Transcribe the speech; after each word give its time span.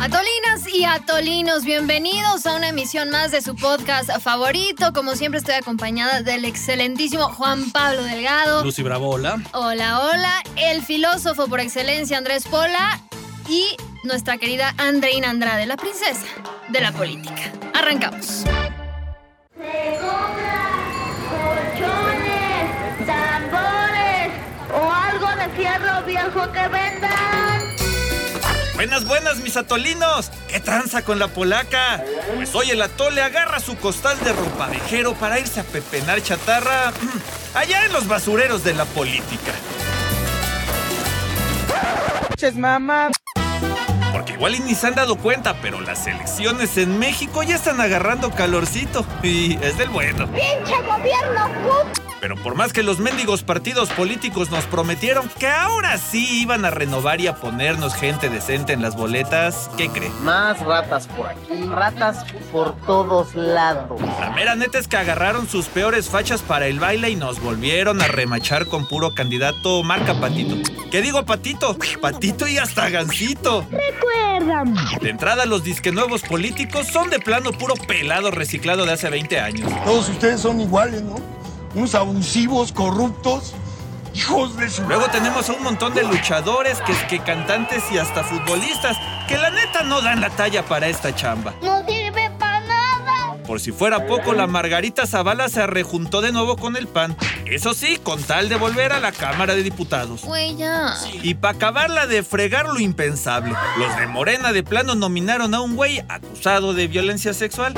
Atolinas 0.00 0.66
y 0.72 0.86
atolinos, 0.86 1.66
bienvenidos 1.66 2.46
a 2.46 2.56
una 2.56 2.70
emisión 2.70 3.10
más 3.10 3.32
de 3.32 3.42
su 3.42 3.54
podcast 3.54 4.08
favorito. 4.20 4.94
Como 4.94 5.14
siempre 5.14 5.40
estoy 5.40 5.56
acompañada 5.56 6.22
del 6.22 6.46
excelentísimo 6.46 7.24
Juan 7.24 7.70
Pablo 7.70 8.02
Delgado. 8.04 8.64
Lucy 8.64 8.82
Bravo, 8.82 9.10
hola. 9.10 9.36
Hola, 9.52 10.00
hola. 10.00 10.42
El 10.56 10.82
filósofo 10.82 11.48
por 11.48 11.60
excelencia 11.60 12.16
Andrés 12.16 12.48
Pola 12.48 12.98
y 13.46 13.76
nuestra 14.02 14.38
querida 14.38 14.74
Andreina 14.78 15.28
Andrade, 15.28 15.66
la 15.66 15.76
princesa 15.76 16.24
de 16.70 16.80
la 16.80 16.92
política. 16.92 17.52
Arrancamos. 17.74 18.44
colchones, 21.68 23.06
tambores 23.06 24.32
o 24.72 24.90
algo 24.90 25.26
de 25.36 25.48
fierro 25.56 26.02
viejo 26.06 26.50
que 26.52 26.68
vendan. 26.68 27.49
Buenas, 28.80 29.04
buenas, 29.04 29.36
mis 29.40 29.58
atolinos. 29.58 30.30
¿Qué 30.48 30.58
tranza 30.58 31.02
con 31.02 31.18
la 31.18 31.28
polaca? 31.28 32.02
Pues 32.34 32.54
hoy 32.54 32.70
el 32.70 32.80
atole 32.80 33.20
agarra 33.20 33.60
su 33.60 33.76
costal 33.76 34.18
de 34.20 34.32
ropavejero 34.32 35.12
para 35.12 35.38
irse 35.38 35.60
a 35.60 35.64
pepenar 35.64 36.22
chatarra 36.22 36.90
mm, 36.90 37.58
allá 37.58 37.84
en 37.84 37.92
los 37.92 38.08
basureros 38.08 38.64
de 38.64 38.72
la 38.72 38.86
política. 38.86 39.52
mamá. 42.56 43.10
Porque 44.12 44.32
igual 44.32 44.54
y 44.54 44.60
ni 44.60 44.74
se 44.74 44.86
han 44.86 44.94
dado 44.94 45.16
cuenta, 45.16 45.60
pero 45.60 45.82
las 45.82 46.06
elecciones 46.06 46.78
en 46.78 46.98
México 46.98 47.42
ya 47.42 47.56
están 47.56 47.82
agarrando 47.82 48.30
calorcito. 48.30 49.04
Y 49.22 49.62
es 49.62 49.76
del 49.76 49.90
bueno. 49.90 50.26
¡Pinche 50.28 50.80
gobierno 50.86 51.50
puto! 51.64 52.09
Pero 52.20 52.36
por 52.36 52.54
más 52.54 52.72
que 52.72 52.82
los 52.82 52.98
mendigos 52.98 53.42
partidos 53.42 53.88
políticos 53.90 54.50
nos 54.50 54.64
prometieron 54.64 55.30
que 55.38 55.48
ahora 55.48 55.96
sí 55.98 56.40
iban 56.40 56.64
a 56.64 56.70
renovar 56.70 57.20
y 57.20 57.26
a 57.26 57.36
ponernos 57.36 57.94
gente 57.94 58.28
decente 58.28 58.72
en 58.72 58.82
las 58.82 58.96
boletas, 58.96 59.70
¿qué 59.76 59.88
cree? 59.88 60.10
Más 60.22 60.60
ratas 60.60 61.06
por 61.06 61.28
aquí, 61.28 61.64
ratas 61.66 62.24
por 62.52 62.76
todos 62.86 63.34
lados. 63.34 64.00
La 64.20 64.30
mera 64.30 64.54
neta 64.54 64.78
es 64.78 64.86
que 64.86 64.96
agarraron 64.96 65.48
sus 65.48 65.66
peores 65.66 66.08
fachas 66.08 66.42
para 66.42 66.66
el 66.66 66.78
baile 66.78 67.10
y 67.10 67.16
nos 67.16 67.40
volvieron 67.40 68.02
a 68.02 68.08
remachar 68.08 68.66
con 68.66 68.86
puro 68.86 69.14
candidato 69.14 69.82
marca 69.82 70.20
Patito. 70.20 70.56
¿Qué 70.90 71.00
digo 71.00 71.24
Patito? 71.24 71.76
Patito 72.00 72.46
y 72.46 72.58
hasta 72.58 72.90
Gancito. 72.90 73.66
Recuérdame. 73.70 74.80
De 75.00 75.10
entrada, 75.10 75.46
los 75.46 75.64
disque 75.64 75.92
nuevos 75.92 76.22
políticos 76.22 76.86
son 76.88 77.10
de 77.10 77.18
plano 77.18 77.52
puro 77.52 77.74
pelado 77.74 78.30
reciclado 78.30 78.84
de 78.84 78.92
hace 78.92 79.08
20 79.08 79.40
años. 79.40 79.70
Todos 79.84 80.08
ustedes 80.08 80.40
son 80.40 80.60
iguales, 80.60 81.02
¿no? 81.02 81.39
Unos 81.74 81.94
abusivos, 81.94 82.72
corruptos, 82.72 83.54
hijos 84.14 84.56
de 84.56 84.68
su... 84.68 84.82
Luego 84.82 85.06
tenemos 85.08 85.48
a 85.48 85.52
un 85.52 85.62
montón 85.62 85.94
de 85.94 86.02
luchadores, 86.02 86.78
que 86.80 86.92
que 87.08 87.22
cantantes 87.22 87.84
y 87.92 87.98
hasta 87.98 88.24
futbolistas, 88.24 88.96
que 89.28 89.38
la 89.38 89.50
neta 89.50 89.84
no 89.84 90.02
dan 90.02 90.20
la 90.20 90.30
talla 90.30 90.64
para 90.64 90.88
esta 90.88 91.14
chamba. 91.14 91.54
No 91.62 91.84
sirve 91.86 92.30
para 92.38 92.60
nada. 92.60 93.36
Por 93.46 93.60
si 93.60 93.70
fuera 93.70 94.06
poco, 94.06 94.32
la 94.32 94.48
Margarita 94.48 95.06
Zavala 95.06 95.48
se 95.48 95.64
rejuntó 95.66 96.20
de 96.20 96.32
nuevo 96.32 96.56
con 96.56 96.76
el 96.76 96.88
PAN. 96.88 97.16
Eso 97.46 97.72
sí, 97.72 97.98
con 98.02 98.20
tal 98.22 98.48
de 98.48 98.56
volver 98.56 98.92
a 98.92 98.98
la 98.98 99.12
Cámara 99.12 99.54
de 99.54 99.62
Diputados. 99.62 100.24
Güey, 100.24 100.56
ya. 100.56 100.94
Y 101.22 101.34
para 101.34 101.56
acabarla 101.56 102.08
de 102.08 102.24
fregar 102.24 102.66
lo 102.66 102.80
impensable, 102.80 103.54
los 103.78 103.96
de 103.96 104.08
Morena 104.08 104.52
de 104.52 104.64
plano 104.64 104.96
nominaron 104.96 105.54
a 105.54 105.60
un 105.60 105.76
güey 105.76 106.00
acusado 106.08 106.74
de 106.74 106.88
violencia 106.88 107.32
sexual. 107.32 107.74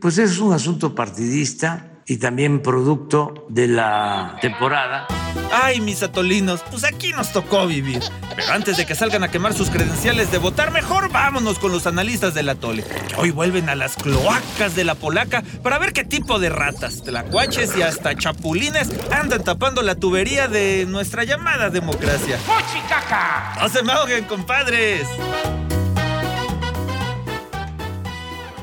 Pues 0.00 0.18
es 0.18 0.38
un 0.38 0.52
asunto 0.52 0.94
partidista 0.94 1.97
y 2.08 2.16
también 2.16 2.60
producto 2.60 3.46
de 3.50 3.68
la 3.68 4.38
temporada. 4.40 5.06
Ay, 5.52 5.80
mis 5.80 6.02
atolinos, 6.02 6.62
pues 6.70 6.84
aquí 6.84 7.12
nos 7.12 7.32
tocó 7.32 7.66
vivir. 7.66 8.02
Pero 8.34 8.52
antes 8.52 8.78
de 8.78 8.86
que 8.86 8.94
salgan 8.94 9.22
a 9.24 9.30
quemar 9.30 9.52
sus 9.52 9.68
credenciales 9.68 10.30
de 10.30 10.38
votar, 10.38 10.70
mejor 10.72 11.10
vámonos 11.10 11.58
con 11.58 11.70
los 11.70 11.86
analistas 11.86 12.32
del 12.32 12.48
atole, 12.48 12.82
que 12.82 13.14
hoy 13.16 13.30
vuelven 13.30 13.68
a 13.68 13.74
las 13.74 13.96
cloacas 13.96 14.74
de 14.74 14.84
la 14.84 14.94
polaca 14.94 15.42
para 15.62 15.78
ver 15.78 15.92
qué 15.92 16.04
tipo 16.04 16.38
de 16.38 16.48
ratas, 16.48 17.02
tlacuaches 17.02 17.76
y 17.76 17.82
hasta 17.82 18.16
chapulines 18.16 18.90
andan 19.10 19.44
tapando 19.44 19.82
la 19.82 19.94
tubería 19.94 20.48
de 20.48 20.86
nuestra 20.86 21.24
llamada 21.24 21.68
democracia. 21.68 22.38
¡No 23.60 23.68
se 23.68 23.82
me 23.82 23.92
ahoguen, 23.92 24.24
compadres! 24.24 25.06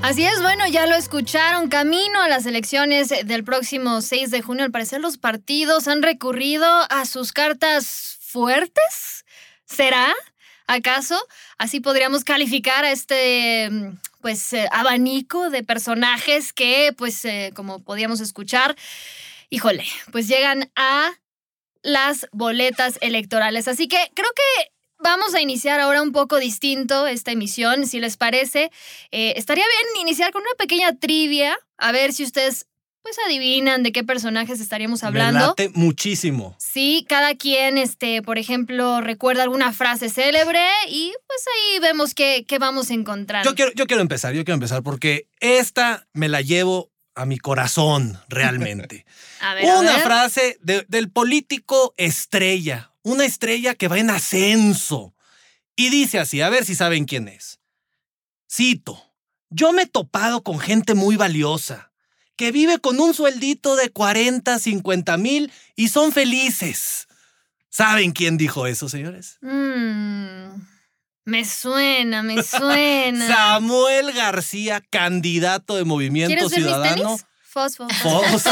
Así 0.05 0.23
es, 0.23 0.39
bueno, 0.39 0.67
ya 0.67 0.85
lo 0.85 0.93
escucharon. 0.93 1.67
Camino 1.67 2.21
a 2.21 2.27
las 2.27 2.45
elecciones 2.45 3.09
del 3.09 3.43
próximo 3.43 4.01
6 4.01 4.29
de 4.29 4.43
junio. 4.43 4.63
Al 4.63 4.69
parecer 4.69 5.01
los 5.01 5.17
partidos 5.17 5.87
han 5.87 6.03
recurrido 6.03 6.67
a 6.91 7.05
sus 7.07 7.33
cartas 7.33 8.19
fuertes. 8.21 9.25
¿Será? 9.65 10.13
¿Acaso? 10.67 11.19
Así 11.57 11.79
podríamos 11.79 12.23
calificar 12.23 12.85
a 12.85 12.91
este 12.91 13.67
mm, 13.71 13.97
pues 14.21 14.53
eh, 14.53 14.69
abanico 14.71 15.49
de 15.49 15.63
personajes 15.63 16.53
que, 16.53 16.93
pues, 16.95 17.25
eh, 17.25 17.51
como 17.55 17.79
podíamos 17.79 18.19
escuchar, 18.19 18.75
híjole, 19.49 19.85
pues 20.11 20.27
llegan 20.27 20.69
a 20.75 21.13
las 21.81 22.27
boletas 22.31 22.99
electorales. 23.01 23.67
Así 23.67 23.87
que 23.87 23.97
creo 24.13 24.29
que 24.35 24.71
vamos 25.05 25.35
a 25.35 25.39
iniciar 25.41 25.79
ahora 25.79 26.01
un 26.01 26.11
poco 26.11 26.37
distinto 26.39 27.05
esta 27.05 27.31
emisión, 27.31 27.85
si 27.85 27.99
les 27.99 28.17
parece. 28.17 28.71
Eh, 29.11 29.33
estaría 29.37 29.63
bien 29.63 30.01
iniciar 30.01 30.31
con 30.31 30.41
una 30.41 30.55
pequeña 30.57 30.95
trivia, 30.97 31.55
a 31.77 31.91
ver 31.91 32.11
si 32.11 32.23
ustedes 32.23 32.65
pues 33.03 33.17
adivinan 33.27 33.83
de 33.83 33.91
qué 33.91 34.03
personajes 34.03 34.59
estaríamos 34.59 35.03
Me 35.03 35.07
hablando. 35.09 35.39
late 35.49 35.69
muchísimo. 35.75 36.55
Sí, 36.57 37.05
cada 37.07 37.35
quien, 37.35 37.77
este, 37.77 38.23
por 38.23 38.39
ejemplo, 38.39 38.99
recuerda 38.99 39.43
alguna 39.43 39.71
frase 39.73 40.09
célebre 40.09 40.65
y 40.89 41.13
pues 41.27 41.41
ahí 41.53 41.79
vemos 41.81 42.15
qué, 42.15 42.45
qué 42.47 42.57
vamos 42.57 42.89
encontrando. 42.89 43.47
Yo 43.47 43.55
quiero, 43.55 43.71
yo 43.75 43.85
quiero 43.85 44.01
empezar, 44.01 44.33
yo 44.33 44.43
quiero 44.43 44.55
empezar 44.55 44.81
porque 44.81 45.27
esta 45.39 46.07
me 46.13 46.29
la 46.29 46.41
llevo 46.41 46.89
a 47.13 47.27
mi 47.27 47.37
corazón 47.37 48.17
realmente. 48.27 49.05
A 49.41 49.53
ver, 49.53 49.69
a 49.69 49.79
Una 49.79 49.91
ver. 49.93 50.01
frase 50.01 50.57
de- 50.63 50.85
del 50.87 51.11
político 51.11 51.93
estrella, 51.97 52.89
una 53.05 53.23
estrella 53.23 53.75
que 53.75 53.87
va 53.87 53.99
en 53.99 54.09
ascenso. 54.09 55.13
Y 55.75 55.89
dice 55.89 56.19
así, 56.19 56.41
a 56.41 56.49
ver 56.49 56.65
si 56.65 56.73
saben 56.73 57.05
quién 57.05 57.27
es. 57.27 57.59
Cito, 58.51 59.01
yo 59.49 59.71
me 59.73 59.83
he 59.83 59.85
topado 59.85 60.41
con 60.43 60.59
gente 60.59 60.95
muy 60.95 61.15
valiosa, 61.15 61.91
que 62.35 62.51
vive 62.51 62.79
con 62.79 62.99
un 62.99 63.13
sueldito 63.13 63.75
de 63.75 63.91
40, 63.91 64.57
50 64.57 65.17
mil 65.17 65.51
y 65.75 65.89
son 65.89 66.11
felices. 66.11 67.07
¿Saben 67.69 68.11
quién 68.11 68.37
dijo 68.37 68.65
eso, 68.65 68.89
señores? 68.89 69.37
Mm, 69.41 70.61
me 71.25 71.45
suena, 71.45 72.23
me 72.23 72.41
suena. 72.43 73.27
Samuel 73.27 74.13
García, 74.13 74.81
candidato 74.89 75.75
de 75.75 75.83
Movimiento 75.83 76.33
¿Quieres 76.33 76.49
ver 76.49 76.59
mis 76.59 76.67
Ciudadano. 76.69 77.03
tenis? 77.03 77.25
Fosfo. 77.55 77.87
fosfo. 77.87 78.51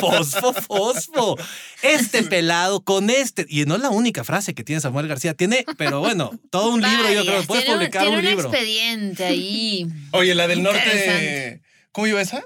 Fosfo, 0.00 0.52
fosfo. 0.68 1.36
Este 1.80 2.22
pelado 2.24 2.82
con 2.82 3.08
este. 3.08 3.46
Y 3.48 3.64
no 3.64 3.76
es 3.76 3.80
la 3.80 3.88
única 3.88 4.22
frase 4.22 4.54
que 4.54 4.64
tiene 4.64 4.82
Samuel 4.82 5.08
García. 5.08 5.32
Tiene, 5.32 5.64
pero 5.78 6.00
bueno, 6.00 6.38
todo 6.50 6.74
un 6.74 6.82
libro, 6.82 7.10
yo 7.10 7.24
creo. 7.24 7.42
Puedes 7.44 7.64
tiene, 7.64 7.78
publicar 7.78 8.02
tiene 8.02 8.18
un 8.18 8.24
libro. 8.24 8.48
expediente 8.50 9.24
ahí. 9.24 9.86
Oye, 10.10 10.34
la 10.34 10.46
del 10.46 10.62
norte. 10.62 11.62
¿Cómo 11.90 12.06
iba 12.06 12.20
esa? 12.20 12.44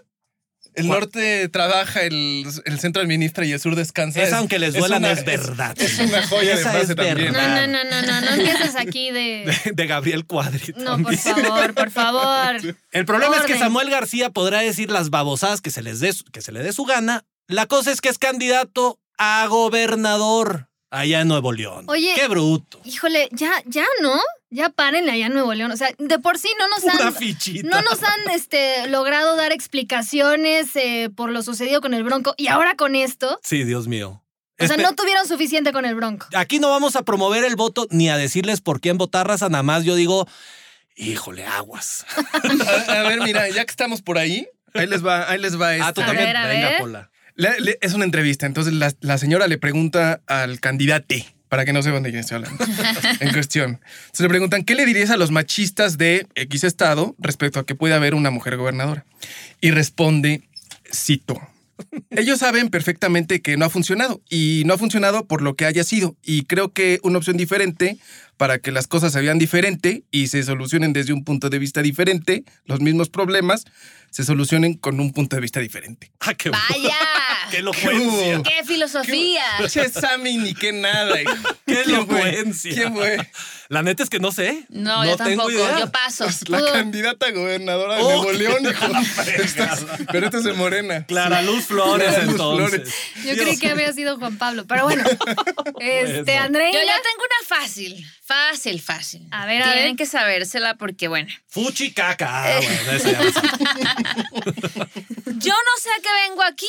El 0.75 0.87
¿Cuál? 0.87 1.01
norte 1.01 1.49
trabaja, 1.49 2.03
el, 2.03 2.47
el 2.65 2.81
centro 2.81 3.03
administra 3.03 3.45
y 3.45 3.53
el 3.53 3.61
sur 3.61 3.77
descansa. 3.77 4.23
Esa, 4.23 4.39
aunque 4.39 4.59
les 4.59 4.73
duela, 4.75 4.99
no 4.99 5.09
una- 5.09 5.13
es 5.19 5.25
verdad. 5.25 5.75
Es, 5.81 5.99
una 5.99 6.27
joya 6.27 6.57
de 6.57 6.63
frase 6.63 6.81
es 6.93 6.97
también. 6.97 7.33
No, 7.33 7.43
no, 7.49 7.67
no, 7.67 7.85
no, 7.85 8.03
no, 8.03 8.21
no 8.23 8.29
empieces 8.31 8.75
aquí 8.77 9.11
de... 9.11 9.23
De, 9.65 9.73
de 9.73 9.87
Gabriel 9.87 10.25
Cuadri. 10.27 10.73
No, 10.79 10.99
por 11.03 11.15
favor, 11.17 11.75
por 11.75 11.91
favor. 11.91 12.57
El 12.91 13.05
problema 13.05 13.37
es 13.37 13.43
que 13.43 13.53
Orden. 13.55 13.59
Samuel 13.65 13.91
García 13.91 14.31
podrá 14.31 14.61
decir 14.61 14.91
las 14.91 15.11
babosadas 15.11 15.61
que 15.61 15.71
se, 15.71 15.83
les 15.83 16.01
dé, 16.01 16.11
que 16.33 16.41
se 16.41 16.53
le 16.53 16.61
dé 16.63 16.73
su 16.73 16.85
gana. 16.85 17.25
La 17.49 17.67
cosa 17.67 17.91
es 17.91 18.01
que 18.01 18.09
es 18.09 18.19
candidato 18.19 18.99
a 19.19 19.47
gobernador 19.49 20.69
allá 20.91 21.21
en 21.21 21.29
Nuevo 21.29 21.53
León. 21.53 21.85
Oye, 21.89 22.13
Qué 22.15 22.29
bruto. 22.29 22.81
Híjole, 22.85 23.29
ya, 23.33 23.51
ya, 23.67 23.85
¿no? 24.01 24.19
Ya 24.55 24.69
párenle 24.69 25.11
allá 25.13 25.27
en 25.27 25.33
Nuevo 25.33 25.55
León. 25.55 25.71
O 25.73 25.77
sea, 25.79 25.89
de 25.99 26.19
por 26.19 26.39
sí 26.39 26.49
no 26.59 26.69
nos 26.69 26.83
Una 26.85 27.09
han... 27.09 27.15
fichita. 27.15 27.67
No 27.69 27.81
nos 27.81 28.03
han 28.03 28.31
este, 28.35 28.87
logrado 28.89 29.35
dar 29.35 29.51
explicaciones 29.51 30.77
eh, 30.77 31.09
por 31.17 31.31
lo 31.31 31.43
sucedido 31.43 31.81
con 31.81 31.95
el 31.95 32.05
Bronco. 32.05 32.35
Y 32.37 32.49
ahora 32.49 32.75
con 32.77 32.95
esto, 32.95 33.41
Sí, 33.43 33.65
Dios 33.65 33.89
mío. 33.89 34.23
o 34.61 34.67
sea, 34.67 34.77
no 34.77 34.95
tuvieron 34.95 35.27
suficiente 35.27 35.73
con 35.73 35.85
el 35.87 35.95
Bronco. 35.95 36.27
Aquí 36.35 36.59
no 36.59 36.69
vamos 36.71 36.97
a 36.97 37.03
promover 37.03 37.45
el 37.45 37.57
voto 37.57 37.87
ni 37.91 38.11
a 38.11 38.17
decirles 38.19 38.61
por 38.61 38.81
quién 38.81 38.99
votar 38.99 39.27
raza, 39.27 39.49
nada 39.49 39.63
más 39.63 39.85
yo 39.85 39.95
digo, 39.95 40.29
híjole, 40.97 41.47
aguas. 41.47 42.05
A, 42.89 42.93
a 42.93 43.03
ver, 43.09 43.21
mira, 43.23 43.49
ya 43.49 43.65
que 43.65 43.71
estamos 43.71 44.03
por 44.03 44.19
ahí, 44.19 44.47
ahí 44.75 44.87
les 44.87 45.05
va, 45.05 45.31
ahí 45.31 45.39
les 45.41 45.59
va 45.61 45.71
Ah, 45.81 45.93
tú. 45.93 46.03
A 46.03 46.07
también. 46.07 46.27
ver, 46.29 46.37
a 46.37 46.47
Venga, 46.47 46.69
ver. 46.69 46.79
Pola. 46.81 47.11
Le- 47.35 47.61
le- 47.61 47.79
es 47.81 47.95
una 47.95 48.05
entrevista, 48.05 48.45
entonces 48.47 48.75
la, 48.75 48.93
la 49.01 49.17
señora 49.17 49.47
le 49.47 49.57
pregunta 49.57 50.21
al 50.27 50.61
candidate, 50.61 51.35
para 51.53 51.67
que 51.67 51.75
no 51.75 51.83
sepan 51.83 52.03
de 52.03 52.09
quién 52.09 52.21
estoy 52.21 52.37
hablando, 52.37 52.65
en 53.21 53.31
cuestión. 53.31 53.79
Se 54.11 54.23
le 54.23 54.31
preguntan, 54.31 54.65
¿qué 54.65 54.75
le 54.75 54.87
dirías 54.87 55.11
a 55.11 55.19
los 55.19 55.31
machistas 55.31 55.99
de 55.99 56.27
X 56.35 56.65
estado 56.65 57.15
respecto 57.19 57.61
a 57.61 57.67
que 57.67 57.75
puede 57.75 57.93
haber 57.93 58.15
una 58.15 58.31
mujer 58.31 58.57
gobernadora? 58.57 59.05
Y 59.61 59.71
responde, 59.71 60.49
cito, 60.91 61.39
ellos 62.09 62.39
saben 62.39 62.71
perfectamente 62.71 63.43
que 63.43 63.59
no 63.59 63.67
ha 63.67 63.69
funcionado 63.69 64.23
y 64.31 64.63
no 64.65 64.73
ha 64.73 64.79
funcionado 64.79 65.27
por 65.27 65.43
lo 65.43 65.55
que 65.55 65.67
haya 65.67 65.85
sido. 65.85 66.17
Y 66.23 66.45
creo 66.45 66.73
que 66.73 67.01
una 67.03 67.19
opción 67.19 67.37
diferente 67.37 67.99
para 68.39 68.59
que 68.59 68.73
las 68.73 68.87
cosas 68.87 69.13
se 69.13 69.21
vean 69.21 69.39
diferente 69.39 70.05
y 70.11 70.29
se 70.29 70.43
solucionen 70.45 70.95
desde 70.95 71.13
un 71.13 71.23
punto 71.23 71.51
de 71.51 71.59
vista 71.59 71.83
diferente, 71.83 72.45
los 72.65 72.81
mismos 72.81 73.11
problemas 73.11 73.67
se 74.09 74.25
solucionen 74.25 74.73
con 74.73 75.01
un 75.01 75.13
punto 75.13 75.37
de 75.37 75.43
vista 75.43 75.61
diferente. 75.61 76.11
Ah, 76.21 76.33
qué 76.33 76.49
Vaya. 76.49 76.97
¡Qué 77.51 77.59
elocuencia! 77.59 78.43
¡Qué 78.43 78.65
filosofía! 78.65 79.45
Che, 79.69 79.89
Sammy, 79.89 80.37
ni 80.39 80.55
qué 80.55 80.73
nada. 80.73 81.15
¡Qué 81.67 81.81
elocuencia! 81.83 82.73
¿Quién 82.75 82.95
fue? 82.95 83.31
La 83.69 83.83
neta 83.83 84.03
es 84.03 84.11
que 84.11 84.19
no 84.19 84.33
sé. 84.33 84.67
No, 84.69 85.03
yo 85.05 85.17
tengo 85.17 85.45
tampoco. 85.45 85.51
idea. 85.53 85.79
Yo 85.79 85.91
paso. 85.91 86.27
Pues 86.47 86.63
la 86.63 86.73
candidata 86.73 87.31
gobernadora 87.31 87.97
de 87.97 88.03
Oh. 88.03 88.09
Nuevo 88.23 88.33
León, 88.33 88.67
hijo. 88.71 88.87
Estás- 89.43 89.87
pero 90.11 90.27
esto 90.27 90.39
es 90.39 90.45
de 90.45 90.53
Morena. 90.53 91.07
Clara 91.07 91.41
Luz 91.41 91.65
Flores, 91.67 92.07
Clara 92.09 92.23
Luz 92.25 92.33
entonces. 92.33 92.71
Flores. 92.83 92.95
Yo 93.25 93.43
creí 93.43 93.57
que 93.59 93.71
había 93.71 93.91
sido 93.95 94.19
Juan 94.19 94.37
Pablo, 94.37 94.67
pero 94.67 94.85
bueno. 94.85 95.05
Este. 95.81 96.37
Andreina. 96.37 96.79
Yo 96.79 96.85
ya 96.87 96.97
tengo 97.01 97.23
una 97.25 97.49
fácil, 97.61 98.07
fácil, 98.25 98.81
fácil. 98.83 99.27
A 99.31 99.47
ver, 99.47 99.63
a 99.63 99.73
Tienen 99.73 99.93
ver. 99.93 99.97
que 99.97 100.05
sabérsela 100.07 100.75
porque, 100.77 101.09
bueno, 101.09 101.33
Fuchi 101.49 101.93
caca. 101.93 102.45
Ah, 102.59 102.61
yo 105.37 105.55
no 105.55 105.81
sé 105.81 105.91
a 105.91 106.03
qué 106.03 106.09
vengo 106.29 106.43
aquí. 106.43 106.67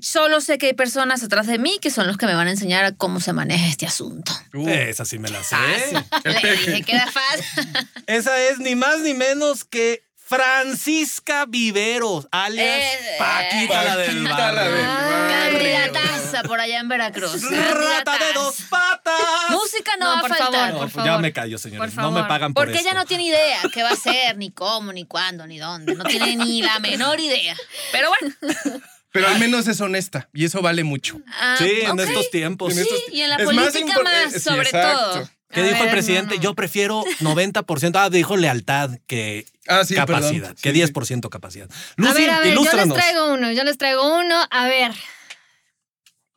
Solo 0.00 0.40
sé 0.40 0.58
que 0.58 0.66
hay 0.66 0.72
personas 0.74 1.22
atrás 1.22 1.46
de 1.46 1.58
mí 1.58 1.78
que 1.80 1.90
son 1.90 2.06
los 2.06 2.16
que 2.16 2.26
me 2.26 2.34
van 2.34 2.46
a 2.46 2.50
enseñar 2.50 2.84
a 2.84 2.92
cómo 2.92 3.20
se 3.20 3.32
maneja 3.32 3.66
este 3.66 3.86
asunto. 3.86 4.32
Uh, 4.54 4.68
Esa 4.68 5.04
sí 5.04 5.18
me 5.18 5.28
la 5.28 5.42
sé. 5.42 5.56
Le 6.24 6.56
dije 6.56 6.82
que 6.82 6.92
era 6.92 7.06
fácil. 7.10 7.68
Esa 8.06 8.40
es 8.40 8.58
ni 8.58 8.74
más 8.74 9.00
ni 9.00 9.14
menos 9.14 9.64
que 9.64 10.02
Francisca 10.16 11.44
Viveros, 11.46 12.28
alias 12.30 12.66
Eh, 12.68 13.16
Paquita 13.18 13.74
Paquita 13.74 13.84
la 13.84 13.94
barrio. 13.96 14.14
del 14.14 14.28
barrio. 14.28 15.30
Candidataza 15.50 16.42
por 16.44 16.60
allá 16.60 16.78
en 16.78 16.88
Veracruz. 16.88 17.42
Rata 17.50 18.12
de 18.18 18.32
dos 18.34 18.56
patas. 18.70 19.20
Música 19.50 19.92
no, 19.98 20.04
No, 20.06 20.10
va 20.12 20.18
a 20.18 20.20
por 20.20 20.30
faltar. 20.30 20.50
favor, 20.52 20.68
No, 20.72 20.78
por 20.78 20.90
pues 20.92 21.04
ya 21.04 21.10
favor. 21.10 21.22
me 21.22 21.32
callo, 21.32 21.58
señores. 21.58 21.94
Por 21.94 22.02
No 22.04 22.10
me 22.10 22.14
favor. 22.20 22.28
pagan 22.28 22.54
por 22.54 22.64
Porque 22.64 22.78
esto. 22.78 22.88
ella 22.90 22.98
no 22.98 23.06
tiene 23.06 23.24
idea 23.24 23.60
qué 23.74 23.82
va 23.82 23.90
a 23.90 23.94
hacer, 23.94 24.36
ni 24.36 24.50
cómo, 24.52 24.92
ni 24.92 25.04
cuándo, 25.04 25.46
ni 25.48 25.58
dónde. 25.58 25.94
No 25.96 26.04
tiene 26.04 26.36
ni 26.36 26.62
la 26.62 26.78
menor 26.78 27.18
idea. 27.18 27.56
Pero 27.92 28.10
bueno. 28.10 28.34
Pero 29.12 29.26
al 29.28 29.38
menos 29.40 29.66
es 29.66 29.80
honesta 29.80 30.28
y 30.32 30.44
eso 30.44 30.62
vale 30.62 30.84
mucho. 30.84 31.20
ah, 31.40 31.56
Sí, 31.58 31.80
en 31.82 31.98
estos 31.98 32.30
tiempos. 32.30 32.74
Sí, 32.74 32.86
y 33.12 33.22
en 33.22 33.30
la 33.30 33.36
Es 33.36 33.44
más 33.52 33.72
política 33.72 33.94
impor- 34.00 34.04
más, 34.04 34.34
eh, 34.34 34.38
sí, 34.38 34.40
sobre 34.40 34.70
todo. 34.70 35.28
¿Qué 35.52 35.60
A 35.60 35.64
dijo 35.64 35.82
el 35.82 35.90
presidente? 35.90 36.34
no, 36.36 36.36
no. 36.36 36.42
Yo 36.42 36.54
prefiero 36.54 37.02
90%. 37.18 37.96
Ah, 37.98 38.08
dijo 38.08 38.36
lealtad 38.36 38.90
que 39.08 39.46
Ah, 39.66 39.84
sí, 39.84 39.96
capacidad. 39.96 40.54
perdón. 40.54 40.56
Que 40.62 40.70
Sí, 40.70 40.74
10% 40.76 41.28
capacidad. 41.28 41.68
A 41.70 41.74
Lucy, 41.96 42.20
ver, 42.20 42.30
a 42.30 42.38
ver, 42.38 42.44
yo 42.44 42.44
les 42.44 42.52
ilústranos. 42.52 42.96
traigo 42.96 43.32
uno, 43.34 43.50
yo 43.50 43.64
les 43.64 43.76
traigo 43.76 44.16
uno. 44.18 44.46
A 44.50 44.68
ver. 44.68 44.92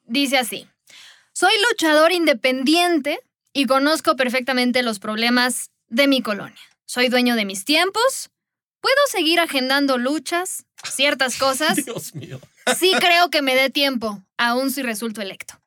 Dice 0.06 0.38
así. 0.38 0.68
Soy 1.32 1.52
luchador 1.70 2.12
independiente 2.12 3.20
y 3.54 3.66
conozco 3.66 4.16
perfectamente 4.16 4.84
los 4.84 5.00
problemas 5.00 5.70
de 5.90 6.08
mi 6.08 6.22
colonia. 6.22 6.60
Soy 6.86 7.10
dueño 7.10 7.36
de 7.36 7.46
mis 7.46 7.66
tiempos. 7.66 8.30
Puedo 8.82 8.96
seguir 9.12 9.40
agendando 9.40 9.98
luchas, 9.98 10.66
ciertas 10.92 11.38
cosas. 11.38 11.76
Dios 11.86 12.16
mío. 12.16 12.40
Sí 12.80 12.92
creo 13.00 13.30
que 13.30 13.42
me 13.42 13.56
dé 13.56 13.70
tiempo, 13.70 14.22
aún 14.38 14.72
si 14.72 14.82
resulto 14.82 15.22
electo. 15.22 15.60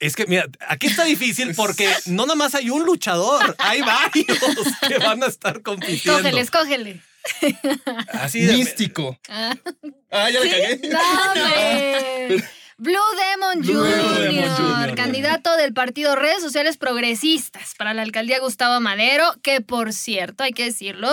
Es 0.00 0.16
que, 0.16 0.26
mira, 0.26 0.46
aquí 0.68 0.88
está 0.88 1.04
difícil 1.04 1.54
porque 1.54 1.88
no 2.06 2.24
nada 2.26 2.34
más 2.34 2.54
hay 2.54 2.70
un 2.70 2.84
luchador, 2.84 3.54
hay 3.58 3.80
varios 3.82 4.38
que 4.88 4.98
van 4.98 5.22
a 5.22 5.26
estar 5.26 5.62
compitiendo. 5.62 6.18
Escógele, 6.18 6.40
escógele. 6.40 7.00
Así 8.12 8.40
de- 8.42 8.54
Místico. 8.54 9.18
Ah. 9.28 9.54
Ah, 10.10 10.30
ya 10.30 10.40
le 10.40 10.50
cagué. 10.50 10.80
Hombre. 10.94 12.44
Blue 12.76 12.98
Demon 13.16 13.60
Blue 13.62 13.84
Jr., 13.84 14.32
Demon 14.32 14.56
Jr., 14.56 14.94
candidato 14.96 15.56
del 15.56 15.72
partido 15.72 16.16
Redes 16.16 16.42
Sociales 16.42 16.76
Progresistas 16.76 17.74
para 17.78 17.94
la 17.94 18.02
alcaldía 18.02 18.40
Gustavo 18.40 18.80
Madero, 18.80 19.24
que 19.42 19.60
por 19.60 19.92
cierto, 19.92 20.42
hay 20.42 20.52
que 20.52 20.64
decirlo, 20.64 21.08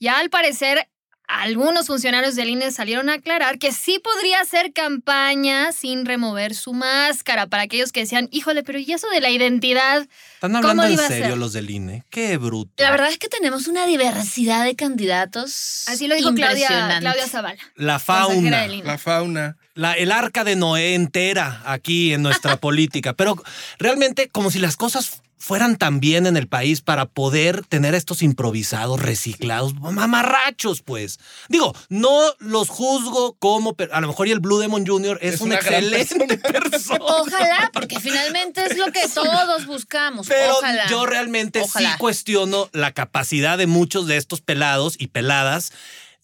ya 0.00 0.18
al 0.18 0.30
parecer 0.30 0.88
algunos 1.28 1.88
funcionarios 1.88 2.36
del 2.36 2.50
INE 2.50 2.70
salieron 2.70 3.08
a 3.10 3.14
aclarar 3.14 3.58
que 3.58 3.72
sí 3.72 3.98
podría 3.98 4.40
hacer 4.40 4.72
campaña 4.72 5.72
sin 5.72 6.06
remover 6.06 6.54
su 6.54 6.72
máscara 6.72 7.46
para 7.46 7.64
aquellos 7.64 7.90
que 7.92 8.00
decían, 8.00 8.28
híjole, 8.32 8.62
pero 8.62 8.78
¿y 8.78 8.92
eso 8.92 9.08
de 9.10 9.20
la 9.20 9.30
identidad? 9.30 10.06
¿Están 10.34 10.54
hablando 10.56 10.82
¿Cómo 10.82 10.84
en 10.84 10.92
iba 10.92 11.04
a 11.04 11.08
serio 11.08 11.26
ser? 11.30 11.38
los 11.38 11.52
del 11.52 11.70
INE? 11.70 12.04
Qué 12.10 12.36
bruto. 12.36 12.70
La 12.82 12.90
verdad 12.90 13.08
es 13.10 13.18
que 13.18 13.28
tenemos 13.28 13.66
una 13.66 13.86
diversidad 13.86 14.64
de 14.64 14.76
candidatos. 14.76 15.84
Así 15.88 16.06
lo 16.06 16.14
dijo 16.14 16.32
Claudia, 16.34 16.64
impresionante. 16.66 17.00
Claudia 17.00 17.26
Zavala. 17.26 17.62
La 17.74 17.98
consejera 17.98 17.98
fauna. 17.98 18.66
La 18.84 18.98
fauna. 18.98 19.56
la- 19.74 19.92
el 19.94 20.12
arca 20.12 20.44
de 20.44 20.56
Noé 20.56 20.94
entera 20.94 21.60
aquí 21.66 22.12
en 22.12 22.22
nuestra 22.22 22.56
política. 22.60 23.12
Pero 23.14 23.42
realmente 23.78 24.28
como 24.28 24.50
si 24.50 24.58
las 24.58 24.76
cosas 24.76 25.22
fueran 25.38 25.76
tan 25.76 26.00
bien 26.00 26.26
en 26.26 26.36
el 26.36 26.48
país 26.48 26.80
para 26.80 27.06
poder 27.06 27.64
tener 27.66 27.94
estos 27.94 28.22
improvisados, 28.22 29.00
reciclados, 29.00 29.74
mamarrachos, 29.74 30.82
pues. 30.82 31.18
Digo, 31.48 31.74
no 31.88 32.20
los 32.38 32.68
juzgo 32.68 33.36
como, 33.38 33.74
pero 33.74 33.94
a 33.94 34.00
lo 34.00 34.08
mejor 34.08 34.28
y 34.28 34.32
el 34.32 34.40
Blue 34.40 34.58
Demon 34.58 34.86
Jr. 34.86 35.18
es, 35.20 35.34
Es 35.34 35.40
gran 35.40 35.52
excelente 35.54 36.38
persona. 36.52 37.00
Ojalá, 37.04 37.70
porque 37.72 38.00
finalmente 38.00 38.64
es 38.64 38.76
lo 38.76 38.90
que 38.92 39.06
todos 39.08 39.66
buscamos. 39.66 40.26
Pero 40.26 40.56
Ojalá. 40.58 40.86
yo 40.88 41.06
realmente 41.06 41.60
Ojalá. 41.60 41.92
sí 41.92 41.98
cuestiono 41.98 42.68
la 42.72 42.92
capacidad 42.92 43.58
de 43.58 43.66
muchos 43.66 44.06
de 44.06 44.16
estos 44.16 44.40
pelados 44.40 44.96
y 44.98 45.08
peladas 45.08 45.72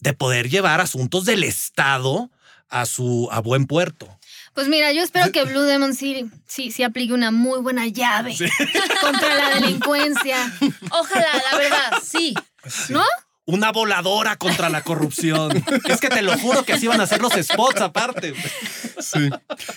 de 0.00 0.14
poder 0.14 0.48
llevar 0.48 0.80
asuntos 0.80 1.24
del 1.24 1.44
Estado 1.44 2.30
a 2.68 2.86
su 2.86 3.28
a 3.30 3.40
buen 3.40 3.66
puerto. 3.66 4.08
Pues 4.54 4.68
mira, 4.68 4.92
yo 4.92 5.02
espero 5.02 5.32
que 5.32 5.44
Blue 5.44 5.62
Demon 5.62 5.94
sí, 5.94 6.26
sí, 6.46 6.70
sí 6.70 6.82
aplique 6.82 7.14
una 7.14 7.30
muy 7.30 7.60
buena 7.60 7.86
llave 7.86 8.36
contra 9.00 9.34
la 9.34 9.60
delincuencia. 9.60 10.36
Ojalá, 10.90 11.28
la 11.50 11.58
verdad, 11.58 11.92
sí. 12.04 12.34
¿No? 12.90 13.02
Una 13.44 13.72
voladora 13.72 14.36
contra 14.36 14.68
la 14.68 14.82
corrupción. 14.82 15.50
es 15.88 16.00
que 16.00 16.08
te 16.08 16.22
lo 16.22 16.36
juro 16.38 16.64
que 16.64 16.74
así 16.74 16.86
van 16.86 17.00
a 17.00 17.06
ser 17.06 17.20
los 17.20 17.32
spots 17.32 17.80
aparte. 17.80 18.34
Sí. 19.00 19.30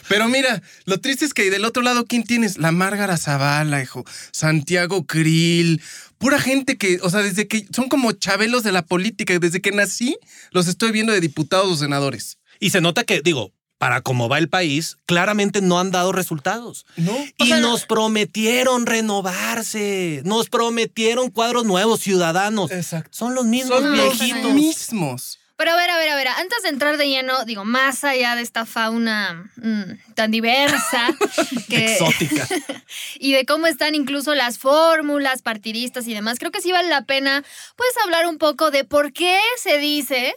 Pero 0.08 0.28
mira, 0.28 0.62
lo 0.86 1.00
triste 1.00 1.26
es 1.26 1.34
que 1.34 1.50
del 1.50 1.66
otro 1.66 1.82
lado, 1.82 2.06
¿quién 2.06 2.24
tienes? 2.24 2.58
La 2.58 2.72
Márgara 2.72 3.18
Zavala, 3.18 3.82
hijo. 3.82 4.04
Santiago 4.32 5.06
Krill. 5.08 5.82
Pura 6.20 6.40
gente 6.40 6.78
que, 6.78 7.00
o 7.02 7.10
sea, 7.10 7.22
desde 7.22 7.48
que 7.48 7.66
son 7.74 7.90
como 7.90 8.12
chabelos 8.12 8.64
de 8.64 8.72
la 8.72 8.86
política. 8.86 9.38
Desde 9.40 9.62
que 9.62 9.72
nací, 9.72 10.18
los 10.52 10.68
estoy 10.68 10.92
viendo 10.92 11.12
de 11.12 11.22
diputados 11.22 11.72
o 11.72 11.76
senadores. 11.76 12.38
Y 12.60 12.70
se 12.70 12.82
nota 12.82 13.04
que, 13.04 13.22
digo, 13.22 13.52
para 13.78 14.02
cómo 14.02 14.30
va 14.30 14.38
el 14.38 14.50
país, 14.50 14.98
claramente 15.06 15.62
no 15.62 15.80
han 15.80 15.92
dado 15.92 16.12
resultados. 16.12 16.86
¿No? 16.96 17.16
Y 17.38 17.52
nos 17.54 17.86
prometieron 17.86 18.86
renovarse, 18.86 20.22
nos 20.26 20.50
prometieron 20.50 21.30
cuadros 21.30 21.66
nuevos, 21.66 22.00
ciudadanos. 22.00 22.72
Exacto. 22.72 23.10
Son 23.12 23.36
los 23.36 23.46
mismos 23.46 23.82
Son 23.82 23.98
los 23.98 24.18
viejitos. 24.18 24.54
mismos. 24.54 25.40
Pero 25.58 25.72
a 25.72 25.76
ver, 25.78 25.90
a 25.90 25.98
ver, 25.98 26.10
a 26.10 26.16
ver, 26.18 26.28
antes 26.28 26.64
de 26.64 26.70
entrar 26.70 26.98
de 26.98 27.08
lleno, 27.08 27.46
digo, 27.46 27.64
más 27.64 28.04
allá 28.04 28.36
de 28.36 28.42
esta 28.42 28.66
fauna 28.66 29.50
mm, 29.56 30.14
tan 30.14 30.30
diversa 30.30 31.08
que, 31.70 31.94
Exótica. 31.94 32.46
y 33.20 33.32
de 33.32 33.46
cómo 33.46 33.66
están 33.68 33.96
incluso 33.96 34.36
las 34.36 34.58
fórmulas 34.58 35.42
partidistas 35.42 36.08
y 36.08 36.14
demás, 36.14 36.40
creo 36.40 36.52
que 36.52 36.60
sí 36.62 36.74
vale 36.74 36.90
la 36.90 37.06
pena 37.06 37.42
pues 37.78 37.90
hablar 38.04 38.28
un 38.28 38.38
poco 38.38 38.70
de 38.70 38.84
por 38.84 39.14
qué 39.14 39.40
se 39.58 39.78
dice 39.78 40.36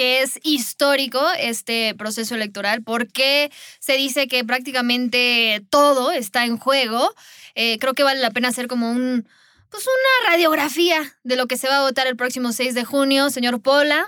que 0.00 0.22
es 0.22 0.40
histórico 0.42 1.22
este 1.38 1.94
proceso 1.94 2.34
electoral, 2.34 2.82
por 2.82 3.06
qué 3.06 3.52
se 3.80 3.98
dice 3.98 4.28
que 4.28 4.42
prácticamente 4.46 5.62
todo 5.68 6.10
está 6.10 6.46
en 6.46 6.56
juego. 6.56 7.14
Eh, 7.54 7.78
creo 7.78 7.92
que 7.92 8.02
vale 8.02 8.18
la 8.18 8.30
pena 8.30 8.48
hacer 8.48 8.66
como 8.66 8.90
un 8.90 9.28
pues 9.68 9.84
una 9.84 10.30
radiografía 10.30 11.02
de 11.22 11.36
lo 11.36 11.46
que 11.46 11.58
se 11.58 11.68
va 11.68 11.80
a 11.80 11.82
votar 11.82 12.06
el 12.06 12.16
próximo 12.16 12.52
6 12.52 12.74
de 12.74 12.84
junio, 12.86 13.28
señor 13.28 13.60
Pola. 13.60 14.06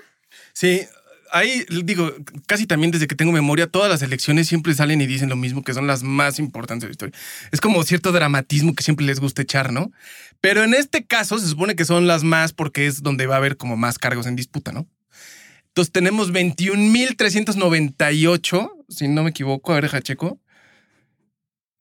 Sí, 0.54 0.80
ahí 1.30 1.66
digo, 1.84 2.11
casi 2.46 2.66
también 2.66 2.90
desde 2.90 3.06
que 3.06 3.14
tengo 3.14 3.30
memoria, 3.30 3.66
todas 3.66 3.90
las 3.90 4.00
elecciones 4.00 4.49
siempre 4.49 4.72
salen 4.72 5.02
y 5.02 5.06
dicen 5.06 5.28
lo 5.28 5.37
mismo, 5.37 5.62
que 5.62 5.75
son 5.75 5.87
las 5.87 6.02
más 6.02 6.38
importantes 6.38 6.84
de 6.84 6.88
la 6.88 6.92
historia. 6.92 7.18
Es 7.50 7.61
como 7.61 7.82
cierto 7.84 8.12
dramatismo 8.12 8.75
que 8.75 8.82
siempre 8.82 9.04
les 9.04 9.20
gusta 9.20 9.42
echar, 9.42 9.75
¿no? 9.75 9.92
Pero 10.40 10.64
en 10.64 10.72
este 10.72 11.04
caso 11.04 11.38
se 11.38 11.49
supone 11.49 11.76
que 11.76 11.84
son 11.84 12.06
las 12.06 12.25
más 12.25 12.54
porque 12.54 12.87
es 12.87 13.02
donde 13.02 13.26
va 13.26 13.34
a 13.34 13.38
haber 13.38 13.58
como 13.58 13.76
más 13.76 13.99
cargos 13.99 14.26
en 14.26 14.37
disputa, 14.37 14.72
¿no? 14.72 14.87
Entonces 15.73 15.93
tenemos 15.93 16.33
21.398, 16.33 18.71
si 18.88 19.09
no 19.09 19.23
me 19.23 19.31
equivoco, 19.31 19.73
a 19.73 19.76
ver, 19.76 19.85
deja 19.85 20.02
checo. 20.02 20.38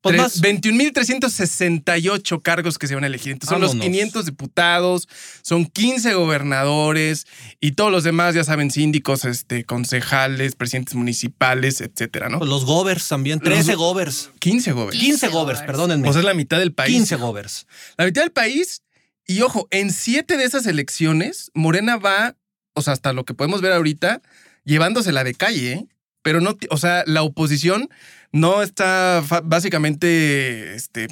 Pues 0.01 0.15
Tres- 0.15 0.21
más. 0.23 0.41
21.368 0.41 2.41
cargos 2.41 2.79
que 2.79 2.87
se 2.87 2.95
van 2.95 3.03
a 3.03 3.07
elegir. 3.07 3.33
Entonces 3.33 3.51
son 3.53 3.61
los 3.61 3.71
Vámonos. 3.71 3.85
500 3.85 4.25
diputados, 4.25 5.07
son 5.43 5.65
15 5.65 6.15
gobernadores 6.15 7.27
y 7.59 7.73
todos 7.73 7.91
los 7.91 8.03
demás, 8.03 8.33
ya 8.33 8.43
saben, 8.43 8.71
síndicos, 8.71 9.25
este, 9.25 9.63
concejales, 9.63 10.55
presidentes 10.55 10.95
municipales, 10.95 11.81
etcétera, 11.81 12.29
¿no? 12.29 12.39
Pues 12.39 12.49
los 12.49 12.65
govers 12.65 13.07
también, 13.09 13.39
13 13.39 13.73
Los- 13.73 13.79
govers. 13.79 14.31
15 14.39 14.71
gobernadores. 14.71 14.99
15 15.01 15.27
govers. 15.27 15.59
govers, 15.59 15.67
perdónenme. 15.67 16.09
O 16.09 16.13
sea, 16.13 16.21
es 16.21 16.25
la 16.25 16.33
mitad 16.33 16.57
del 16.57 16.73
país. 16.73 16.95
15 16.95 17.15
govers. 17.17 17.67
La 17.97 18.05
mitad 18.05 18.23
del 18.23 18.31
país. 18.31 18.81
Y 19.27 19.41
ojo, 19.41 19.67
en 19.69 19.91
siete 19.91 20.35
de 20.37 20.45
esas 20.45 20.65
elecciones, 20.65 21.51
Morena 21.53 21.97
va, 21.97 22.35
o 22.73 22.81
sea, 22.81 22.93
hasta 22.93 23.13
lo 23.13 23.25
que 23.25 23.33
podemos 23.33 23.61
ver 23.61 23.73
ahorita, 23.73 24.21
llevándosela 24.63 25.23
de 25.23 25.33
calle, 25.33 25.71
¿eh? 25.73 25.87
pero 26.21 26.39
no, 26.41 26.57
o 26.69 26.77
sea, 26.77 27.03
la 27.07 27.23
oposición 27.23 27.89
no 28.31 28.61
está 28.61 29.23
básicamente, 29.43 30.73
este, 30.75 31.07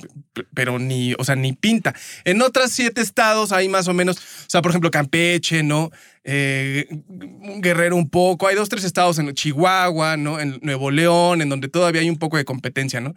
pero 0.54 0.80
ni, 0.80 1.14
o 1.16 1.24
sea, 1.26 1.36
ni 1.36 1.54
pinta. 1.54 1.94
En 2.24 2.42
otras 2.42 2.72
siete 2.72 3.02
estados 3.02 3.52
hay 3.52 3.68
más 3.68 3.88
o 3.88 3.94
menos, 3.94 4.18
o 4.18 4.50
sea, 4.50 4.62
por 4.62 4.72
ejemplo, 4.72 4.92
Campeche, 4.92 5.64
¿no? 5.64 5.92
Eh, 6.24 6.88
Guerrero 7.58 7.96
un 7.96 8.10
poco, 8.10 8.48
hay 8.48 8.56
dos, 8.56 8.70
tres 8.70 8.84
estados 8.84 9.20
en 9.20 9.34
Chihuahua, 9.34 10.16
¿no? 10.16 10.40
En 10.40 10.60
Nuevo 10.62 10.92
León, 10.92 11.42
en 11.42 11.50
donde 11.50 11.68
todavía 11.68 12.02
hay 12.02 12.10
un 12.10 12.20
poco 12.20 12.38
de 12.38 12.46
competencia, 12.46 13.02
¿no? 13.02 13.16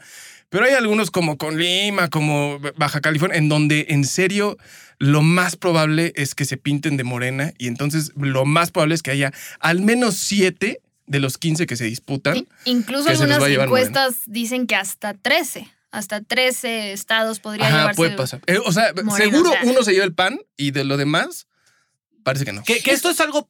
Pero 0.52 0.66
hay 0.66 0.74
algunos 0.74 1.10
como 1.10 1.38
con 1.38 1.58
Lima, 1.58 2.10
como 2.10 2.60
Baja 2.76 3.00
California, 3.00 3.38
en 3.38 3.48
donde 3.48 3.86
en 3.88 4.04
serio 4.04 4.58
lo 4.98 5.22
más 5.22 5.56
probable 5.56 6.12
es 6.14 6.34
que 6.34 6.44
se 6.44 6.58
pinten 6.58 6.98
de 6.98 7.04
morena 7.04 7.54
y 7.56 7.68
entonces 7.68 8.12
lo 8.16 8.44
más 8.44 8.70
probable 8.70 8.94
es 8.94 9.02
que 9.02 9.12
haya 9.12 9.32
al 9.60 9.80
menos 9.80 10.16
siete 10.16 10.82
de 11.06 11.20
los 11.20 11.38
15 11.38 11.66
que 11.66 11.74
se 11.76 11.84
disputan. 11.84 12.34
Sí, 12.36 12.48
Incluso 12.66 13.08
algunas 13.08 13.42
encuestas 13.42 14.16
dicen 14.26 14.66
que 14.66 14.76
hasta 14.76 15.14
13, 15.14 15.66
hasta 15.90 16.20
13 16.20 16.92
estados 16.92 17.40
podría 17.40 17.68
Ajá, 17.68 17.78
llevarse. 17.78 17.96
puede 17.96 18.10
pasar. 18.16 18.42
Eh, 18.46 18.58
o 18.62 18.72
sea, 18.72 18.92
Morena, 19.02 19.16
seguro 19.16 19.48
o 19.48 19.52
sea. 19.54 19.62
uno 19.64 19.82
se 19.82 19.92
lleva 19.92 20.04
el 20.04 20.12
pan 20.14 20.38
y 20.58 20.72
de 20.72 20.84
lo 20.84 20.98
demás 20.98 21.46
parece 22.24 22.44
que 22.44 22.52
no. 22.52 22.62
Que, 22.62 22.80
que 22.80 22.90
esto 22.90 23.08
es 23.08 23.18
algo. 23.20 23.48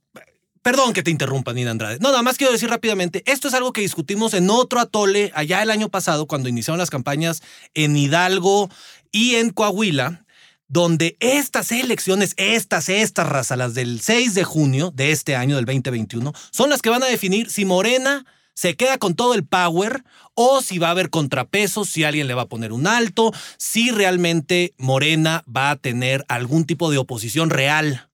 Perdón 0.62 0.92
que 0.92 1.02
te 1.02 1.10
interrumpa, 1.10 1.52
Nina 1.52 1.72
Andrade. 1.72 1.98
No, 2.00 2.10
nada 2.10 2.22
más 2.22 2.38
quiero 2.38 2.52
decir 2.52 2.70
rápidamente, 2.70 3.24
esto 3.26 3.48
es 3.48 3.54
algo 3.54 3.72
que 3.72 3.80
discutimos 3.80 4.32
en 4.32 4.48
otro 4.48 4.78
atole 4.78 5.32
allá 5.34 5.60
el 5.60 5.70
año 5.70 5.88
pasado, 5.88 6.26
cuando 6.26 6.48
iniciaron 6.48 6.78
las 6.78 6.90
campañas 6.90 7.42
en 7.74 7.96
Hidalgo 7.96 8.70
y 9.10 9.34
en 9.34 9.50
Coahuila, 9.50 10.24
donde 10.68 11.16
estas 11.18 11.72
elecciones, 11.72 12.34
estas, 12.36 12.88
estas 12.88 13.28
razas, 13.28 13.58
las 13.58 13.74
del 13.74 14.00
6 14.00 14.34
de 14.34 14.44
junio 14.44 14.92
de 14.94 15.10
este 15.10 15.34
año, 15.34 15.56
del 15.56 15.64
2021, 15.64 16.32
son 16.52 16.70
las 16.70 16.80
que 16.80 16.90
van 16.90 17.02
a 17.02 17.06
definir 17.06 17.50
si 17.50 17.64
Morena 17.64 18.24
se 18.54 18.76
queda 18.76 18.98
con 18.98 19.14
todo 19.14 19.34
el 19.34 19.44
power 19.44 20.04
o 20.34 20.62
si 20.62 20.78
va 20.78 20.88
a 20.88 20.92
haber 20.92 21.10
contrapesos, 21.10 21.88
si 21.88 22.04
alguien 22.04 22.28
le 22.28 22.34
va 22.34 22.42
a 22.42 22.48
poner 22.48 22.72
un 22.72 22.86
alto, 22.86 23.32
si 23.58 23.90
realmente 23.90 24.74
Morena 24.78 25.42
va 25.44 25.70
a 25.70 25.76
tener 25.76 26.24
algún 26.28 26.64
tipo 26.66 26.90
de 26.90 26.98
oposición 26.98 27.50
real 27.50 28.10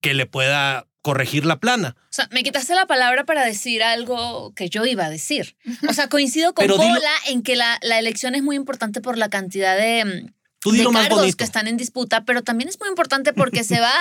que 0.00 0.14
le 0.14 0.26
pueda 0.26 0.87
corregir 1.08 1.46
la 1.46 1.58
plana. 1.58 1.96
O 2.02 2.06
sea, 2.10 2.28
me 2.30 2.42
quitaste 2.42 2.74
la 2.74 2.86
palabra 2.86 3.24
para 3.24 3.44
decir 3.46 3.82
algo 3.82 4.52
que 4.54 4.68
yo 4.68 4.84
iba 4.84 5.06
a 5.06 5.10
decir. 5.10 5.56
O 5.88 5.92
sea, 5.94 6.08
coincido 6.08 6.52
con 6.52 6.66
dilo- 6.66 6.76
Pola 6.76 7.12
en 7.28 7.42
que 7.42 7.56
la, 7.56 7.78
la 7.82 7.98
elección 7.98 8.34
es 8.34 8.42
muy 8.42 8.56
importante 8.56 9.00
por 9.00 9.16
la 9.16 9.30
cantidad 9.30 9.76
de, 9.78 10.30
Tú 10.60 10.72
de 10.72 10.84
cargos 10.92 11.36
que 11.36 11.44
están 11.44 11.66
en 11.68 11.76
disputa, 11.76 12.24
pero 12.24 12.42
también 12.42 12.68
es 12.68 12.78
muy 12.80 12.88
importante 12.88 13.32
porque 13.32 13.64
se 13.64 13.80
va 13.80 13.94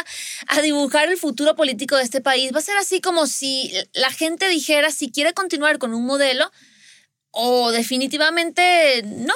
a 0.48 0.62
dibujar 0.62 1.08
el 1.10 1.18
futuro 1.18 1.56
político 1.56 1.96
de 1.96 2.04
este 2.04 2.20
país. 2.20 2.52
Va 2.54 2.60
a 2.60 2.64
ser 2.64 2.76
así 2.78 3.00
como 3.00 3.26
si 3.28 3.72
la 3.94 4.12
gente 4.12 4.50
dijera 4.50 4.92
si 4.92 5.10
quiere 5.12 5.34
continuar 5.34 5.78
con 5.78 5.94
un 5.94 6.06
modelo 6.06 6.52
o 7.32 7.72
definitivamente 7.72 9.04
no. 9.06 9.34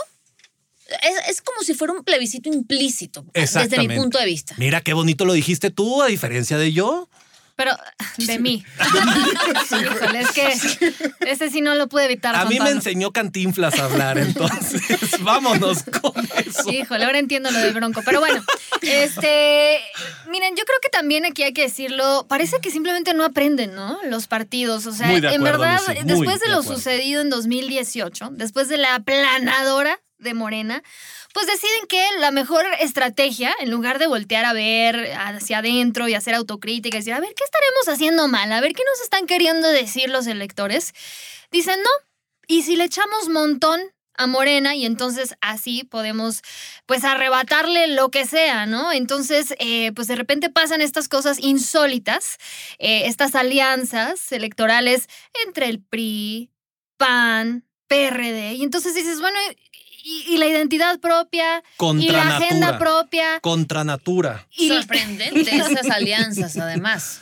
Es, 1.04 1.30
es 1.30 1.42
como 1.42 1.62
si 1.62 1.74
fuera 1.74 1.94
un 1.94 2.04
plebiscito 2.04 2.50
implícito, 2.50 3.24
desde 3.34 3.78
mi 3.78 3.96
punto 3.96 4.18
de 4.18 4.26
vista. 4.26 4.56
Mira 4.58 4.82
qué 4.82 4.92
bonito 4.94 5.24
lo 5.24 5.32
dijiste 5.32 5.70
tú, 5.70 6.02
a 6.02 6.08
diferencia 6.08 6.58
de 6.58 6.74
yo. 6.74 7.08
Pero 7.56 7.72
de 8.18 8.40
mí. 8.40 8.66
Sí, 9.70 9.76
híjole, 9.76 10.20
es 10.22 10.32
que 10.32 10.54
ese 11.28 11.50
sí 11.50 11.62
no 11.62 11.76
lo 11.76 11.88
pude 11.88 12.06
evitar. 12.06 12.36
A 12.36 12.46
mí 12.46 12.60
me 12.60 12.70
enseñó 12.72 13.12
Cantinflas 13.12 13.80
a 13.80 13.86
hablar, 13.86 14.18
entonces 14.18 14.82
vámonos 15.22 15.84
con 15.84 16.14
eso. 16.46 16.72
Híjole, 16.72 17.06
ahora 17.06 17.20
entiendo 17.20 17.52
lo 17.52 17.60
del 17.60 17.74
bronco. 17.74 18.02
Pero 18.06 18.20
bueno, 18.20 18.44
este. 18.82 19.80
Miren, 20.30 20.56
yo 20.56 20.64
creo 20.66 20.80
que 20.82 20.90
también 20.90 21.26
aquí 21.26 21.44
hay 21.44 21.54
que 21.54 21.64
decirlo. 21.64 22.26
Parece 22.28 22.60
que 22.62 22.72
simplemente 22.72 23.14
no 23.14 23.24
aprenden, 23.26 23.76
¿no? 23.76 24.00
Los 24.06 24.28
partidos. 24.28 24.86
O 24.86 24.94
sea, 24.94 25.08
Muy 25.08 25.22
de 25.22 25.34
en 25.34 25.44
verdad, 25.44 25.80
Lucy, 25.88 26.00
muy 26.00 26.04
después 26.04 26.40
de 26.40 26.46
de 26.46 26.52
lo 26.52 26.60
acuerdo. 26.60 26.76
sucedido 26.78 27.22
en 27.22 27.30
2018, 27.30 28.30
después 28.32 28.70
de 28.70 28.78
la 28.78 29.00
planadora 29.02 30.00
de 30.18 30.34
Morena, 30.34 30.84
pues 31.34 31.48
deciden 31.48 31.88
que 31.88 32.04
la 32.20 32.32
mejor 32.32 32.66
estrategia, 32.80 33.56
en 33.60 33.72
lugar 33.72 34.00
de 34.00 34.08
voltear 34.08 34.46
a 34.46 34.54
ver 34.54 35.14
hacia 35.14 35.60
adentro 35.60 36.08
y 36.08 36.14
hacer 36.14 36.36
autocrítica 36.36 36.98
y 36.98 37.00
decir, 37.00 37.14
a 37.14 37.20
ver, 37.20 37.34
¿qué 37.36 37.44
estaremos 37.44 37.88
haciendo 37.88 38.28
mal? 38.28 38.52
A 38.52 38.62
ver, 38.62 38.74
¿qué 38.74 38.84
nos 38.84 39.02
están 39.02 39.28
queriendo 39.28 39.68
decir 39.68 40.10
los 40.10 40.28
electores? 40.28 40.94
Dicen, 41.52 41.80
no. 41.82 41.90
Y 42.48 42.64
si 42.64 42.76
le 42.76 42.86
echamos 42.86 43.30
montón 43.30 43.82
a 44.16 44.28
Morena 44.28 44.76
y 44.76 44.86
entonces 44.86 45.36
así 45.42 45.84
podemos 45.84 46.42
pues 46.86 47.04
arrebatarle 47.04 47.88
lo 47.88 48.10
que 48.10 48.26
sea, 48.26 48.66
¿no? 48.66 48.92
Entonces, 48.92 49.56
eh, 49.60 49.92
pues 49.94 50.08
de 50.08 50.16
repente 50.16 50.50
pasan 50.50 50.82
estas 50.82 51.08
cosas 51.08 51.40
insólitas, 51.40 52.38
eh, 52.78 53.04
estas 53.06 53.36
alianzas 53.36 54.32
electorales 54.32 55.08
entre 55.46 55.68
el 55.68 55.82
PRI, 55.82 56.52
PAN, 56.98 57.66
PRD, 57.88 58.54
y 58.54 58.64
entonces 58.64 58.96
dices, 58.96 59.20
bueno, 59.20 59.38
y, 60.04 60.26
y 60.34 60.38
la 60.38 60.48
identidad 60.48 61.00
propia, 61.00 61.60
y 61.60 61.78
Contra 61.78 62.26
la 62.26 62.38
agenda 62.38 62.78
propia, 62.78 63.40
Contra 63.42 63.84
natura. 63.84 64.48
y 64.52 64.68
Sorprendente 64.70 65.42
esas 65.56 65.90
alianzas, 65.90 66.58
además. 66.58 67.22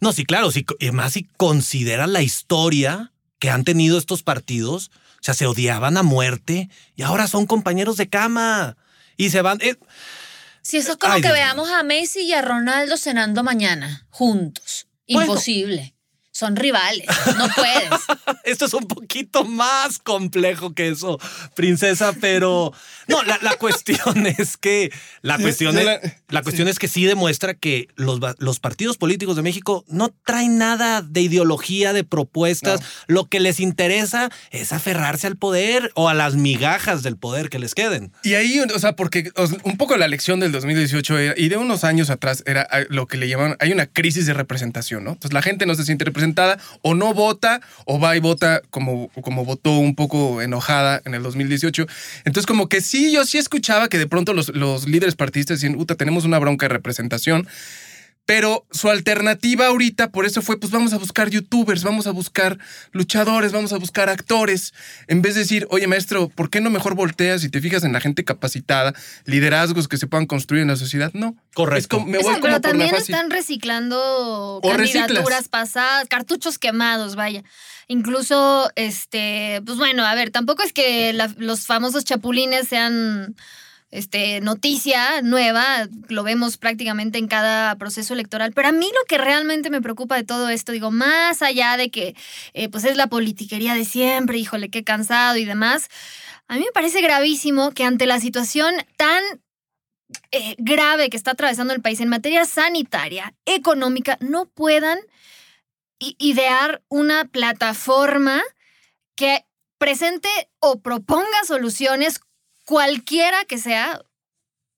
No, 0.00 0.12
sí, 0.12 0.24
claro, 0.24 0.50
sí, 0.50 0.64
y 0.78 0.90
más 0.92 1.12
si 1.14 1.24
consideras 1.36 2.08
la 2.08 2.22
historia 2.22 3.12
que 3.38 3.50
han 3.50 3.64
tenido 3.64 3.98
estos 3.98 4.22
partidos, 4.22 4.90
o 4.94 5.22
sea, 5.22 5.34
se 5.34 5.46
odiaban 5.46 5.96
a 5.98 6.02
muerte 6.02 6.70
y 6.96 7.02
ahora 7.02 7.26
son 7.28 7.46
compañeros 7.46 7.96
de 7.98 8.08
cama 8.08 8.76
y 9.16 9.28
se 9.30 9.42
van. 9.42 9.58
eh, 9.60 9.76
Si 10.62 10.78
eso 10.78 10.92
es 10.92 10.96
como 10.98 11.12
Ay, 11.12 11.20
que 11.20 11.28
Dios 11.28 11.36
veamos 11.38 11.68
a 11.70 11.82
Messi 11.82 12.20
y 12.22 12.32
a 12.32 12.40
Ronaldo 12.42 12.96
cenando 12.96 13.42
mañana, 13.42 14.06
juntos. 14.10 14.86
Bueno. 15.08 15.34
Son 16.40 16.56
rivales, 16.56 17.06
no 17.36 17.46
puedes. 17.54 18.00
Esto 18.44 18.64
es 18.64 18.72
un 18.72 18.86
poquito 18.86 19.44
más 19.44 19.98
complejo 19.98 20.72
que 20.74 20.88
eso, 20.88 21.18
princesa, 21.54 22.14
pero 22.18 22.72
no, 23.08 23.22
la, 23.24 23.38
la 23.42 23.56
cuestión 23.56 24.26
es 24.38 24.56
que 24.56 24.90
la 25.20 25.38
cuestión 25.38 25.76
es, 25.78 25.84
la- 26.28 26.42
cuestión 26.42 26.66
es 26.68 26.78
que 26.78 26.88
sí 26.88 27.04
demuestra 27.04 27.52
que 27.52 27.88
los, 27.96 28.20
los 28.38 28.58
partidos 28.58 28.96
políticos 28.96 29.36
de 29.36 29.42
México 29.42 29.84
no 29.86 30.08
traen 30.24 30.56
nada 30.56 31.02
de 31.02 31.20
ideología, 31.20 31.92
de 31.92 32.04
propuestas. 32.04 32.80
Lo 33.06 33.26
que 33.26 33.38
les 33.40 33.60
interesa 33.60 34.30
es 34.50 34.72
aferrarse 34.72 35.26
al 35.26 35.36
poder 35.36 35.90
o 35.94 36.08
a 36.08 36.14
las 36.14 36.36
migajas 36.36 37.02
del 37.02 37.18
poder 37.18 37.50
que 37.50 37.58
les 37.58 37.74
queden. 37.74 38.12
Y 38.22 38.32
ahí, 38.34 38.58
o 38.60 38.78
sea, 38.78 38.96
porque 38.96 39.30
o 39.36 39.46
sea, 39.46 39.58
un 39.64 39.76
poco 39.76 39.94
la 39.98 40.06
elección 40.06 40.40
del 40.40 40.52
2018 40.52 41.18
era- 41.18 41.34
y 41.36 41.50
de 41.50 41.58
unos 41.58 41.84
años 41.84 42.08
atrás 42.08 42.42
era 42.46 42.66
lo 42.88 43.06
que 43.06 43.18
le 43.18 43.28
llamaban, 43.28 43.56
hay 43.60 43.72
una 43.72 43.84
crisis 43.86 44.24
de 44.24 44.32
representación, 44.32 45.04
¿no? 45.04 45.10
Entonces 45.10 45.34
la 45.34 45.42
gente 45.42 45.66
no 45.66 45.74
se 45.74 45.84
siente 45.84 46.06
representada 46.06 46.29
o 46.82 46.94
no 46.94 47.14
vota 47.14 47.60
o 47.84 47.98
va 47.98 48.16
y 48.16 48.20
vota 48.20 48.62
como, 48.70 49.08
como 49.22 49.44
votó 49.44 49.72
un 49.72 49.94
poco 49.94 50.42
enojada 50.42 51.00
en 51.04 51.14
el 51.14 51.22
2018. 51.22 51.86
Entonces 52.24 52.46
como 52.46 52.68
que 52.68 52.80
sí, 52.80 53.12
yo 53.12 53.24
sí 53.24 53.38
escuchaba 53.38 53.88
que 53.88 53.98
de 53.98 54.06
pronto 54.06 54.32
los, 54.32 54.48
los 54.50 54.88
líderes 54.88 55.16
partidistas 55.16 55.60
decían, 55.60 55.78
puta, 55.78 55.94
tenemos 55.94 56.24
una 56.24 56.38
bronca 56.38 56.66
de 56.66 56.74
representación. 56.74 57.48
Pero 58.30 58.64
su 58.70 58.88
alternativa 58.90 59.66
ahorita, 59.66 60.12
por 60.12 60.24
eso 60.24 60.40
fue, 60.40 60.56
pues 60.60 60.70
vamos 60.70 60.92
a 60.92 60.98
buscar 60.98 61.30
youtubers, 61.30 61.82
vamos 61.82 62.06
a 62.06 62.12
buscar 62.12 62.58
luchadores, 62.92 63.50
vamos 63.50 63.72
a 63.72 63.76
buscar 63.78 64.08
actores. 64.08 64.72
En 65.08 65.20
vez 65.20 65.34
de 65.34 65.40
decir, 65.40 65.66
oye 65.68 65.88
maestro, 65.88 66.28
¿por 66.28 66.48
qué 66.48 66.60
no 66.60 66.70
mejor 66.70 66.94
volteas 66.94 67.42
y 67.42 67.48
te 67.48 67.60
fijas 67.60 67.82
en 67.82 67.92
la 67.92 68.00
gente 68.00 68.24
capacitada, 68.24 68.94
liderazgos 69.24 69.88
que 69.88 69.96
se 69.96 70.06
puedan 70.06 70.26
construir 70.26 70.62
en 70.62 70.68
la 70.68 70.76
sociedad? 70.76 71.10
No. 71.12 71.34
Correcto. 71.54 71.78
Es 71.80 71.86
como- 71.88 72.06
me 72.06 72.18
voy 72.18 72.22
pero 72.22 72.30
como 72.34 72.40
por 72.42 72.50
la 72.50 72.60
también 72.60 72.90
fácil. 72.90 73.12
están 73.16 73.30
reciclando 73.30 73.98
O 74.62 74.72
reciclas. 74.74 75.06
candidaturas 75.08 75.48
pasadas, 75.48 76.06
cartuchos 76.06 76.60
quemados, 76.60 77.16
vaya. 77.16 77.42
Incluso, 77.88 78.70
este, 78.76 79.60
pues 79.66 79.76
bueno, 79.76 80.04
a 80.06 80.14
ver, 80.14 80.30
tampoco 80.30 80.62
es 80.62 80.72
que 80.72 81.12
la- 81.14 81.34
los 81.36 81.66
famosos 81.66 82.04
chapulines 82.04 82.68
sean 82.68 83.34
este, 83.90 84.40
noticia 84.40 85.20
nueva, 85.22 85.88
lo 86.08 86.22
vemos 86.22 86.56
prácticamente 86.56 87.18
en 87.18 87.26
cada 87.26 87.76
proceso 87.76 88.14
electoral, 88.14 88.52
pero 88.54 88.68
a 88.68 88.72
mí 88.72 88.86
lo 88.86 89.04
que 89.08 89.18
realmente 89.18 89.70
me 89.70 89.82
preocupa 89.82 90.16
de 90.16 90.24
todo 90.24 90.48
esto, 90.48 90.72
digo, 90.72 90.90
más 90.90 91.42
allá 91.42 91.76
de 91.76 91.90
que 91.90 92.14
eh, 92.54 92.68
pues 92.68 92.84
es 92.84 92.96
la 92.96 93.08
politiquería 93.08 93.74
de 93.74 93.84
siempre, 93.84 94.38
híjole, 94.38 94.70
qué 94.70 94.84
cansado 94.84 95.36
y 95.36 95.44
demás, 95.44 95.88
a 96.46 96.54
mí 96.54 96.60
me 96.60 96.72
parece 96.72 97.00
gravísimo 97.00 97.72
que 97.72 97.84
ante 97.84 98.06
la 98.06 98.20
situación 98.20 98.74
tan 98.96 99.22
eh, 100.32 100.56
grave 100.58 101.10
que 101.10 101.16
está 101.16 101.32
atravesando 101.32 101.72
el 101.72 101.80
país 101.80 102.00
en 102.00 102.08
materia 102.08 102.44
sanitaria, 102.44 103.34
económica, 103.44 104.18
no 104.20 104.46
puedan 104.46 104.98
idear 105.98 106.82
una 106.88 107.26
plataforma 107.26 108.42
que 109.14 109.44
presente 109.78 110.28
o 110.58 110.80
proponga 110.80 111.44
soluciones, 111.46 112.20
cualquiera 112.70 113.44
que 113.46 113.58
sea, 113.58 114.00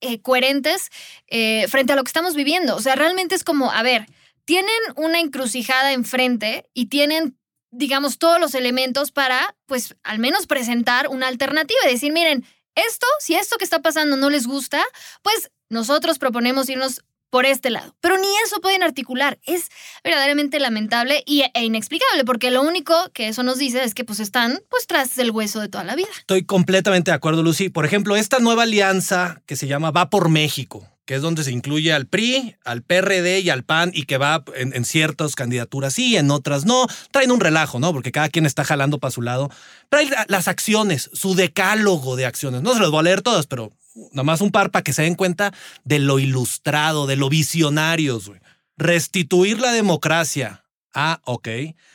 eh, 0.00 0.22
coherentes 0.22 0.88
eh, 1.26 1.66
frente 1.68 1.92
a 1.92 1.96
lo 1.96 2.02
que 2.04 2.08
estamos 2.08 2.34
viviendo. 2.34 2.74
O 2.74 2.80
sea, 2.80 2.94
realmente 2.94 3.34
es 3.34 3.44
como, 3.44 3.70
a 3.70 3.82
ver, 3.82 4.06
tienen 4.46 4.74
una 4.96 5.20
encrucijada 5.20 5.92
enfrente 5.92 6.70
y 6.72 6.86
tienen 6.86 7.36
digamos, 7.74 8.18
todos 8.18 8.38
los 8.38 8.54
elementos 8.54 9.12
para, 9.12 9.56
pues, 9.64 9.96
al 10.02 10.18
menos 10.18 10.46
presentar 10.46 11.08
una 11.08 11.26
alternativa 11.28 11.80
y 11.86 11.90
decir, 11.90 12.12
miren, 12.12 12.44
esto, 12.74 13.06
si 13.18 13.34
esto 13.34 13.56
que 13.56 13.64
está 13.64 13.80
pasando 13.80 14.16
no 14.16 14.28
les 14.28 14.46
gusta, 14.46 14.84
pues 15.22 15.50
nosotros 15.70 16.18
proponemos 16.18 16.68
irnos 16.68 17.02
por 17.32 17.46
este 17.46 17.70
lado. 17.70 17.96
Pero 18.02 18.18
ni 18.18 18.26
eso 18.44 18.60
pueden 18.60 18.82
articular. 18.82 19.38
Es 19.44 19.70
verdaderamente 20.04 20.60
lamentable 20.60 21.22
y, 21.24 21.44
e 21.54 21.64
inexplicable, 21.64 22.26
porque 22.26 22.50
lo 22.50 22.60
único 22.60 22.94
que 23.14 23.28
eso 23.28 23.42
nos 23.42 23.56
dice 23.56 23.82
es 23.84 23.94
que 23.94 24.04
pues 24.04 24.20
están 24.20 24.60
pues 24.68 24.86
tras 24.86 25.16
el 25.16 25.30
hueso 25.30 25.58
de 25.58 25.70
toda 25.70 25.82
la 25.82 25.96
vida. 25.96 26.10
Estoy 26.18 26.44
completamente 26.44 27.10
de 27.10 27.14
acuerdo, 27.14 27.42
Lucy. 27.42 27.70
Por 27.70 27.86
ejemplo, 27.86 28.16
esta 28.16 28.38
nueva 28.38 28.64
alianza 28.64 29.40
que 29.46 29.56
se 29.56 29.66
llama 29.66 29.90
Va 29.90 30.10
por 30.10 30.28
México, 30.28 30.86
que 31.06 31.14
es 31.14 31.22
donde 31.22 31.42
se 31.42 31.52
incluye 31.52 31.94
al 31.94 32.06
PRI, 32.06 32.56
al 32.66 32.82
PRD 32.82 33.40
y 33.40 33.48
al 33.48 33.64
PAN 33.64 33.92
y 33.94 34.02
que 34.04 34.18
va 34.18 34.44
en, 34.54 34.84
ciertas 34.84 35.34
candidaturas 35.34 35.94
sí, 35.94 36.18
en 36.18 36.30
otras 36.30 36.66
no. 36.66 36.86
Traen 37.12 37.32
un 37.32 37.40
relajo, 37.40 37.78
¿no? 37.80 37.94
Porque 37.94 38.12
cada 38.12 38.28
quien 38.28 38.44
está 38.44 38.62
jalando 38.62 38.98
para 38.98 39.10
su 39.10 39.22
lado. 39.22 39.48
La- 39.90 40.26
las 40.28 40.48
acciones, 40.48 41.08
su 41.14 41.34
decálogo 41.34 42.14
de 42.14 42.26
acciones. 42.26 42.60
No 42.60 42.74
se 42.74 42.80
los 42.80 42.90
voy 42.90 43.00
a 43.00 43.04
leer 43.04 43.22
todas, 43.22 43.46
pero 43.46 43.72
nada 44.12 44.22
más 44.24 44.40
un 44.40 44.50
par 44.50 44.70
para 44.70 44.82
que 44.82 44.92
se 44.92 45.02
den 45.02 45.14
cuenta 45.14 45.52
de 45.84 45.98
lo 45.98 46.18
ilustrado, 46.18 47.06
de 47.06 47.16
lo 47.16 47.28
visionarios. 47.28 48.30
Restituir 48.76 49.60
la 49.60 49.72
democracia. 49.72 50.64
Ah, 50.94 51.20
ok. 51.24 51.48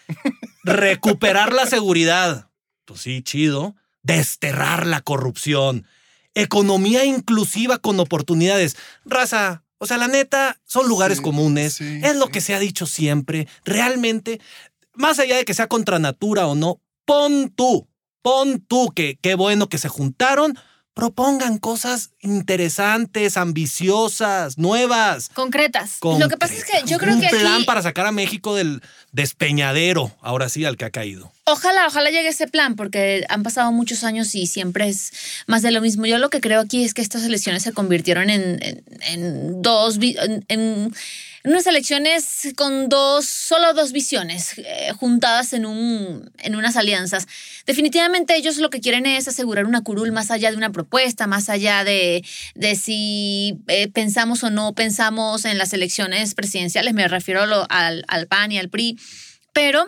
Recuperar 0.63 1.53
la 1.53 1.65
seguridad. 1.65 2.49
Pues 2.85 3.01
sí, 3.01 3.21
chido. 3.21 3.75
Desterrar 4.03 4.87
la 4.87 5.01
corrupción. 5.01 5.85
Economía 6.33 7.03
inclusiva 7.05 7.77
con 7.79 7.99
oportunidades. 7.99 8.77
Raza, 9.05 9.63
o 9.79 9.85
sea, 9.85 9.97
la 9.97 10.07
neta, 10.07 10.59
son 10.65 10.87
lugares 10.87 11.17
Sí, 11.17 11.23
comunes. 11.23 11.73
sí, 11.73 11.99
es 12.03 12.15
lo 12.15 12.25
sí. 12.27 12.31
que 12.31 12.41
se 12.41 12.53
ha 12.53 12.59
dicho 12.59 12.85
siempre. 12.85 13.47
Realmente, 13.65 14.39
más 14.93 15.19
allá 15.19 15.37
de 15.37 15.45
que 15.45 15.53
sea 15.53 15.67
contra 15.67 15.99
natura 15.99 16.47
o 16.47 16.55
no, 16.55 16.79
pon 17.05 17.49
tú, 17.55 17.87
pon 18.21 18.59
tú 18.59 18.91
que 18.95 19.17
qué 19.21 19.35
bueno 19.35 19.67
que 19.67 19.77
se 19.77 19.89
juntaron. 19.89 20.57
Propongan 20.97 21.59
cosas 21.59 22.09
interesantes, 22.21 23.37
ambiciosas, 23.37 24.57
nuevas. 24.57 25.29
Concretas. 25.29 25.99
Lo 26.01 26.27
que 26.27 26.37
pasa 26.37 26.55
es 26.55 26.65
que 26.65 26.71
yo 26.87 26.97
creo 26.97 27.13
un 27.13 27.21
que 27.21 27.29
plan 27.29 27.57
aquí- 27.57 27.65
para 27.65 27.83
sacar 27.83 28.07
a 28.07 28.11
México 28.11 28.55
del 28.55 28.81
despeñadero, 29.11 30.11
ahora 30.21 30.49
sí, 30.49 30.65
al 30.65 30.75
que 30.75 30.85
ha 30.85 30.89
caído. 30.89 31.31
Ojalá, 31.45 31.85
ojalá 31.85 32.09
llegue 32.09 32.29
ese 32.29 32.47
plan, 32.47 32.75
porque 32.75 33.23
han 33.29 33.43
pasado 33.43 33.71
muchos 33.71 34.03
años 34.03 34.33
y 34.33 34.47
siempre 34.47 34.89
es 34.89 35.13
más 35.45 35.61
de 35.61 35.69
lo 35.69 35.81
mismo. 35.81 36.07
Yo 36.07 36.17
lo 36.17 36.29
que 36.31 36.41
creo 36.41 36.59
aquí 36.61 36.83
es 36.83 36.95
que 36.95 37.03
estas 37.03 37.23
elecciones 37.23 37.61
se 37.61 37.73
convirtieron 37.73 38.31
en, 38.31 38.57
en- 38.63 38.83
en 39.07 39.61
dos, 39.61 39.99
en 40.01 40.93
unas 41.47 41.65
elecciones 41.65 42.53
con 42.55 42.89
dos, 42.89 43.25
solo 43.25 43.73
dos 43.73 43.91
visiones 43.91 44.57
eh, 44.57 44.91
juntadas 44.97 45.53
en, 45.53 45.65
un, 45.65 46.29
en 46.39 46.55
unas 46.55 46.75
alianzas. 46.75 47.27
Definitivamente 47.65 48.35
ellos 48.35 48.57
lo 48.57 48.69
que 48.69 48.81
quieren 48.81 49.05
es 49.05 49.27
asegurar 49.27 49.65
una 49.65 49.81
curul 49.81 50.11
más 50.11 50.29
allá 50.29 50.51
de 50.51 50.57
una 50.57 50.71
propuesta, 50.71 51.25
más 51.25 51.49
allá 51.49 51.83
de, 51.83 52.23
de 52.55 52.75
si 52.75 53.59
eh, 53.67 53.87
pensamos 53.87 54.43
o 54.43 54.49
no 54.49 54.73
pensamos 54.73 55.45
en 55.45 55.57
las 55.57 55.73
elecciones 55.73 56.35
presidenciales, 56.35 56.93
me 56.93 57.07
refiero 57.07 57.41
al, 57.69 58.05
al 58.07 58.27
PAN 58.27 58.51
y 58.51 58.59
al 58.59 58.69
PRI, 58.69 58.99
pero 59.53 59.87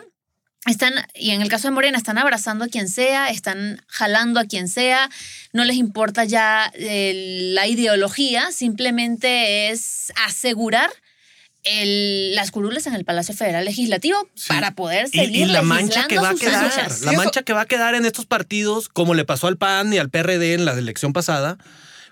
están, 0.66 0.94
y 1.14 1.30
en 1.30 1.42
el 1.42 1.48
caso 1.48 1.68
de 1.68 1.72
Morena, 1.72 1.98
están 1.98 2.18
abrazando 2.18 2.64
a 2.64 2.68
quien 2.68 2.88
sea, 2.88 3.30
están 3.30 3.82
jalando 3.86 4.40
a 4.40 4.44
quien 4.44 4.68
sea, 4.68 5.10
no 5.52 5.64
les 5.64 5.76
importa 5.76 6.24
ya 6.24 6.70
eh, 6.74 7.50
la 7.54 7.66
ideología, 7.66 8.50
simplemente 8.52 9.70
es 9.70 10.12
asegurar 10.26 10.90
el- 11.64 12.34
las 12.34 12.50
curules 12.50 12.86
en 12.86 12.94
el 12.94 13.04
Palacio 13.04 13.34
Federal 13.34 13.64
Legislativo 13.64 14.28
para 14.48 14.74
poder 14.74 15.08
seguir 15.08 15.42
y 15.48 15.50
la 15.50 15.62
mancha 15.62 16.06
que 16.08 16.18
va 16.18 16.30
a 16.30 16.34
quedar, 16.34 16.64
luchas. 16.64 17.02
la 17.02 17.12
mancha 17.12 17.42
que 17.42 17.52
va 17.52 17.62
a 17.62 17.66
quedar 17.66 17.94
en 17.94 18.04
estos 18.06 18.26
partidos, 18.26 18.88
como 18.88 19.14
le 19.14 19.24
pasó 19.24 19.46
al 19.46 19.56
PAN 19.56 19.92
y 19.92 19.98
al 19.98 20.10
PRD 20.10 20.54
en 20.54 20.64
la 20.64 20.72
elección 20.72 21.12
pasada, 21.12 21.58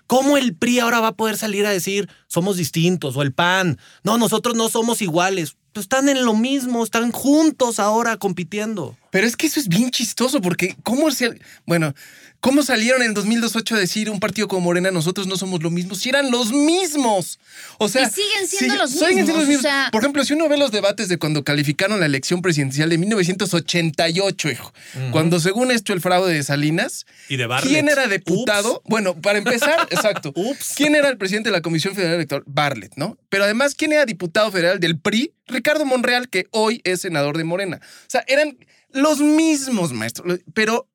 ¿cómo 0.07 0.37
el 0.37 0.55
PRI 0.55 0.79
ahora 0.79 0.99
va 0.99 1.09
a 1.09 1.15
poder 1.15 1.37
salir 1.37 1.65
a 1.65 1.71
decir 1.71 2.09
somos 2.27 2.57
distintos? 2.57 3.15
O 3.17 3.21
el 3.21 3.33
PAN, 3.33 3.77
no, 4.03 4.17
nosotros 4.17 4.55
no 4.55 4.69
somos 4.69 5.01
iguales. 5.01 5.55
Pues 5.71 5.83
están 5.83 6.09
en 6.09 6.25
lo 6.25 6.33
mismo, 6.33 6.83
están 6.83 7.11
juntos 7.11 7.79
ahora 7.79 8.17
compitiendo. 8.17 8.97
Pero 9.11 9.27
es 9.27 9.35
que 9.37 9.45
eso 9.47 9.59
es 9.59 9.67
bien 9.67 9.91
chistoso 9.91 10.41
porque 10.41 10.75
cómo 10.83 11.11
se 11.11 11.39
bueno, 11.67 11.93
cómo 12.39 12.63
salieron 12.63 13.03
en 13.03 13.13
2018 13.13 13.75
a 13.75 13.79
decir 13.79 14.09
un 14.09 14.19
partido 14.19 14.47
como 14.47 14.61
Morena 14.61 14.91
nosotros 14.91 15.27
no 15.27 15.35
somos 15.37 15.61
lo 15.61 15.69
mismo 15.71 15.95
si 15.95 16.09
eran 16.09 16.31
los 16.31 16.51
mismos. 16.51 17.39
O 17.77 17.89
sea, 17.89 18.03
Y 18.07 18.09
siguen 18.09 18.47
siendo 18.47 18.73
sigue- 18.75 18.77
los 18.77 18.91
siguen 18.91 19.13
siendo 19.25 19.35
mismos, 19.37 19.57
o 19.57 19.61
sea- 19.61 19.89
Por 19.91 20.01
ejemplo, 20.01 20.23
si 20.23 20.33
uno 20.33 20.47
ve 20.49 20.57
los 20.57 20.71
debates 20.71 21.09
de 21.09 21.17
cuando 21.17 21.43
calificaron 21.43 21.99
la 21.99 22.05
elección 22.05 22.41
presidencial 22.41 22.89
de 22.89 22.97
1988, 22.97 24.49
hijo, 24.51 24.73
cuando 25.11 25.39
según 25.39 25.71
esto 25.71 25.93
el 25.93 26.01
fraude 26.01 26.33
de 26.33 26.43
Salinas, 26.43 27.05
Y 27.27 27.37
de 27.37 27.45
Bartlett. 27.47 27.73
¿quién 27.73 27.89
era 27.89 28.07
diputado? 28.07 28.81
Bueno, 28.85 29.15
para 29.19 29.37
empezar, 29.37 29.87
exacto. 29.91 30.31
Ups. 30.35 30.73
¿Quién 30.75 30.95
era 30.95 31.09
el 31.09 31.17
presidente 31.17 31.49
de 31.49 31.53
la 31.53 31.61
Comisión 31.61 31.95
Federal 31.95 32.15
Electoral? 32.15 32.43
Bartlett, 32.47 32.93
¿no? 32.95 33.17
Pero 33.29 33.43
además, 33.43 33.75
¿quién 33.75 33.93
era 33.93 34.05
diputado 34.05 34.51
federal 34.51 34.79
del 34.79 34.99
PRI? 34.99 35.33
Ricardo 35.47 35.85
Monreal, 35.85 36.29
que 36.29 36.47
hoy 36.51 36.81
es 36.83 37.01
senador 37.01 37.37
de 37.37 37.43
Morena. 37.43 37.79
O 37.83 38.09
sea, 38.09 38.23
eran 38.27 38.57
los 38.91 39.19
mismos, 39.19 39.93
maestro. 39.93 40.25
Pero 40.53 40.87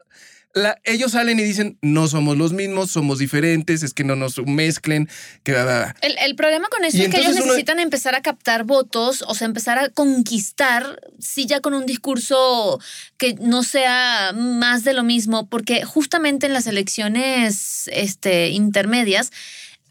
la- 0.55 0.79
ellos 0.85 1.13
salen 1.13 1.39
y 1.39 1.43
dicen, 1.43 1.79
no 1.83 2.07
somos 2.09 2.37
los 2.39 2.53
mismos, 2.53 2.91
somos 2.91 3.19
diferentes, 3.19 3.83
es 3.83 3.93
que 3.93 4.05
no 4.05 4.15
nos 4.17 4.39
mezclen, 4.47 5.09
que... 5.43 5.53
bla, 5.53 5.65
bla, 5.65 5.79
bla". 5.83 5.97
El, 6.01 6.17
el 6.19 6.37
problema 6.37 6.69
con 6.69 6.85
eso 6.85 6.97
Y 6.97 7.03
es 7.03 7.09
que 7.11 7.19
ellos 7.21 7.33
uno- 7.37 7.47
necesitan 7.47 7.81
empezar 7.81 8.15
a 8.15 8.23
captar 8.23 8.65
votos, 8.65 9.25
o 9.27 9.35
sea, 9.35 9.47
empezar 9.47 9.79
a 9.79 9.89
conquistar, 9.91 11.01
sí, 11.19 11.47
ya 11.47 11.61
con 11.61 11.75
un 11.75 11.87
discurso 11.87 12.81
que 13.19 13.35
no 13.41 13.63
sea 13.65 14.33
más 14.35 14.85
de 14.85 14.95
lo 14.95 15.03
mismo, 15.03 15.49
porque 15.49 15.85
justamente 15.85 16.47
en 16.47 16.53
las 16.53 16.67
elecciones 16.67 17.89
este, 17.93 18.49
intermedias 18.51 19.33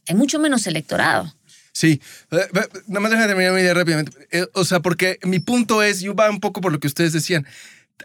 hay 0.08 0.15
mucho 0.15 0.39
menos 0.39 0.65
electorado. 0.67 1.34
Sí, 1.76 1.99
Eh, 2.32 2.38
nada 2.88 2.99
más 2.99 3.10
déjame 3.10 3.28
terminar 3.28 3.52
mi 3.54 3.62
idea 3.62 3.73
rápidamente. 3.73 4.12
Eh, 4.32 4.45
o 4.54 4.63
sea, 4.63 4.80
porque 4.82 5.17
mi 5.23 5.39
punto 5.39 5.82
es, 5.82 6.04
y 6.04 6.08
va 6.10 6.30
un 6.30 6.39
poco 6.39 6.62
por 6.62 6.71
lo 6.71 6.80
que 6.80 6.86
ustedes 6.88 7.13
decían, 7.13 7.47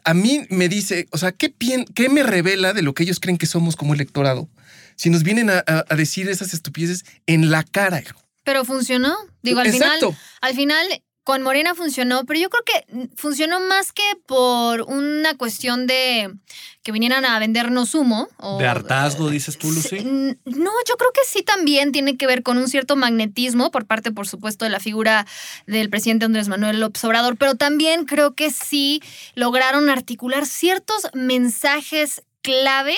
a 0.04 0.14
mí 0.14 0.46
me 0.50 0.68
dice, 0.68 1.06
o 1.10 1.18
sea, 1.18 1.32
¿qué, 1.32 1.52
qué 1.94 2.08
me 2.08 2.22
revela 2.22 2.72
de 2.72 2.82
lo 2.82 2.94
que 2.94 3.02
ellos 3.04 3.20
creen 3.20 3.38
que 3.38 3.46
somos 3.46 3.76
como 3.76 3.94
electorado? 3.94 4.48
Si 4.96 5.10
nos 5.10 5.22
vienen 5.22 5.50
a, 5.50 5.58
a- 5.66 5.84
a 5.88 5.94
decir 5.96 6.28
esas 6.28 6.52
estupideces 6.54 7.04
en 7.26 7.50
la 7.50 7.62
cara. 7.64 8.02
Pero 8.44 8.64
funcionó. 8.64 9.14
Digo, 9.42 9.60
al 9.60 9.66
Exacto. 9.66 10.12
final, 10.12 10.18
al 10.40 10.54
final 10.54 11.02
con 11.28 11.42
Morena 11.42 11.74
funcionó, 11.74 12.24
pero 12.24 12.40
yo 12.40 12.48
creo 12.48 12.64
que 12.64 13.08
funcionó 13.14 13.60
más 13.60 13.92
que 13.92 14.02
por 14.24 14.80
una 14.80 15.36
cuestión 15.36 15.86
de 15.86 16.34
que 16.82 16.90
vinieran 16.90 17.26
a 17.26 17.38
vendernos 17.38 17.94
humo. 17.94 18.30
O, 18.38 18.56
De 18.56 18.66
hartazgo, 18.66 19.28
dices 19.28 19.58
tú, 19.58 19.70
Lucy. 19.70 20.00
No, 20.02 20.70
yo 20.88 20.96
creo 20.96 21.12
que 21.12 21.20
sí 21.26 21.42
también 21.42 21.92
tiene 21.92 22.16
que 22.16 22.26
ver 22.26 22.42
con 22.42 22.56
un 22.56 22.66
cierto 22.66 22.96
magnetismo 22.96 23.70
por 23.70 23.84
parte, 23.84 24.10
por 24.10 24.26
supuesto, 24.26 24.64
de 24.64 24.70
la 24.70 24.80
figura 24.80 25.26
del 25.66 25.90
presidente 25.90 26.24
Andrés 26.24 26.48
Manuel 26.48 26.80
López 26.80 27.04
Obrador, 27.04 27.36
pero 27.36 27.56
también 27.56 28.06
creo 28.06 28.34
que 28.34 28.50
sí 28.50 29.02
lograron 29.34 29.90
articular 29.90 30.46
ciertos 30.46 31.08
mensajes 31.12 32.22
clave, 32.40 32.96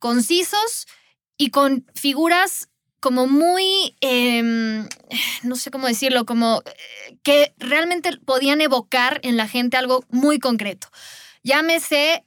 concisos 0.00 0.88
y 1.36 1.50
con 1.50 1.86
figuras 1.94 2.70
como 3.02 3.26
muy, 3.26 3.96
em, 4.00 4.88
no 5.42 5.56
sé 5.56 5.70
cómo 5.70 5.88
decirlo, 5.88 6.24
como 6.24 6.62
eh, 6.64 7.18
que 7.22 7.52
realmente 7.58 8.16
podían 8.24 8.62
evocar 8.62 9.20
en 9.24 9.36
la 9.36 9.46
gente 9.48 9.76
algo 9.76 10.04
muy 10.08 10.38
concreto. 10.38 10.88
Llámese, 11.42 12.24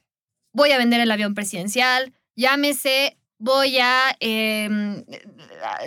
voy 0.52 0.70
a 0.72 0.78
vender 0.78 1.00
el 1.00 1.10
avión 1.10 1.34
presidencial, 1.34 2.12
llámese, 2.36 3.16
voy 3.38 3.78
a 3.78 4.14
em, 4.20 5.04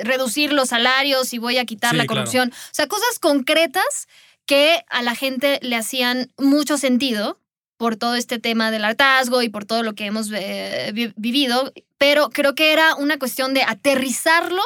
reducir 0.02 0.52
los 0.52 0.69
salarios 0.69 1.34
y 1.34 1.38
voy 1.38 1.58
a 1.60 1.65
quitar 1.65 1.91
Sí, 1.91 1.97
la 1.97 2.06
claro. 2.06 2.21
corrupción. 2.21 2.52
O 2.52 2.73
sea, 2.73 2.88
cosas 2.88 3.19
concretas 3.19 4.08
que 4.45 4.84
a 4.89 5.04
la 5.04 5.13
gente 5.15 5.60
le 5.62 5.75
hacían 5.75 6.32
mucho 6.38 6.78
sentido 6.78 7.39
por 7.80 7.96
todo 7.96 8.15
este 8.15 8.39
tema 8.39 8.72
del 8.72 8.84
hartazgo 8.84 9.42
y 9.42 9.48
por 9.48 9.63
todo 9.63 9.84
lo 9.84 9.96
que 9.96 10.06
hemos 10.06 10.30
eh, 10.34 10.92
vi- 10.94 11.13
vivido, 11.15 11.72
pero 11.98 12.30
creo 12.30 12.54
que 12.54 12.74
era 12.74 12.94
una 12.96 13.18
cuestión 13.18 13.54
de 13.54 13.63
aterrizarlo 13.63 14.62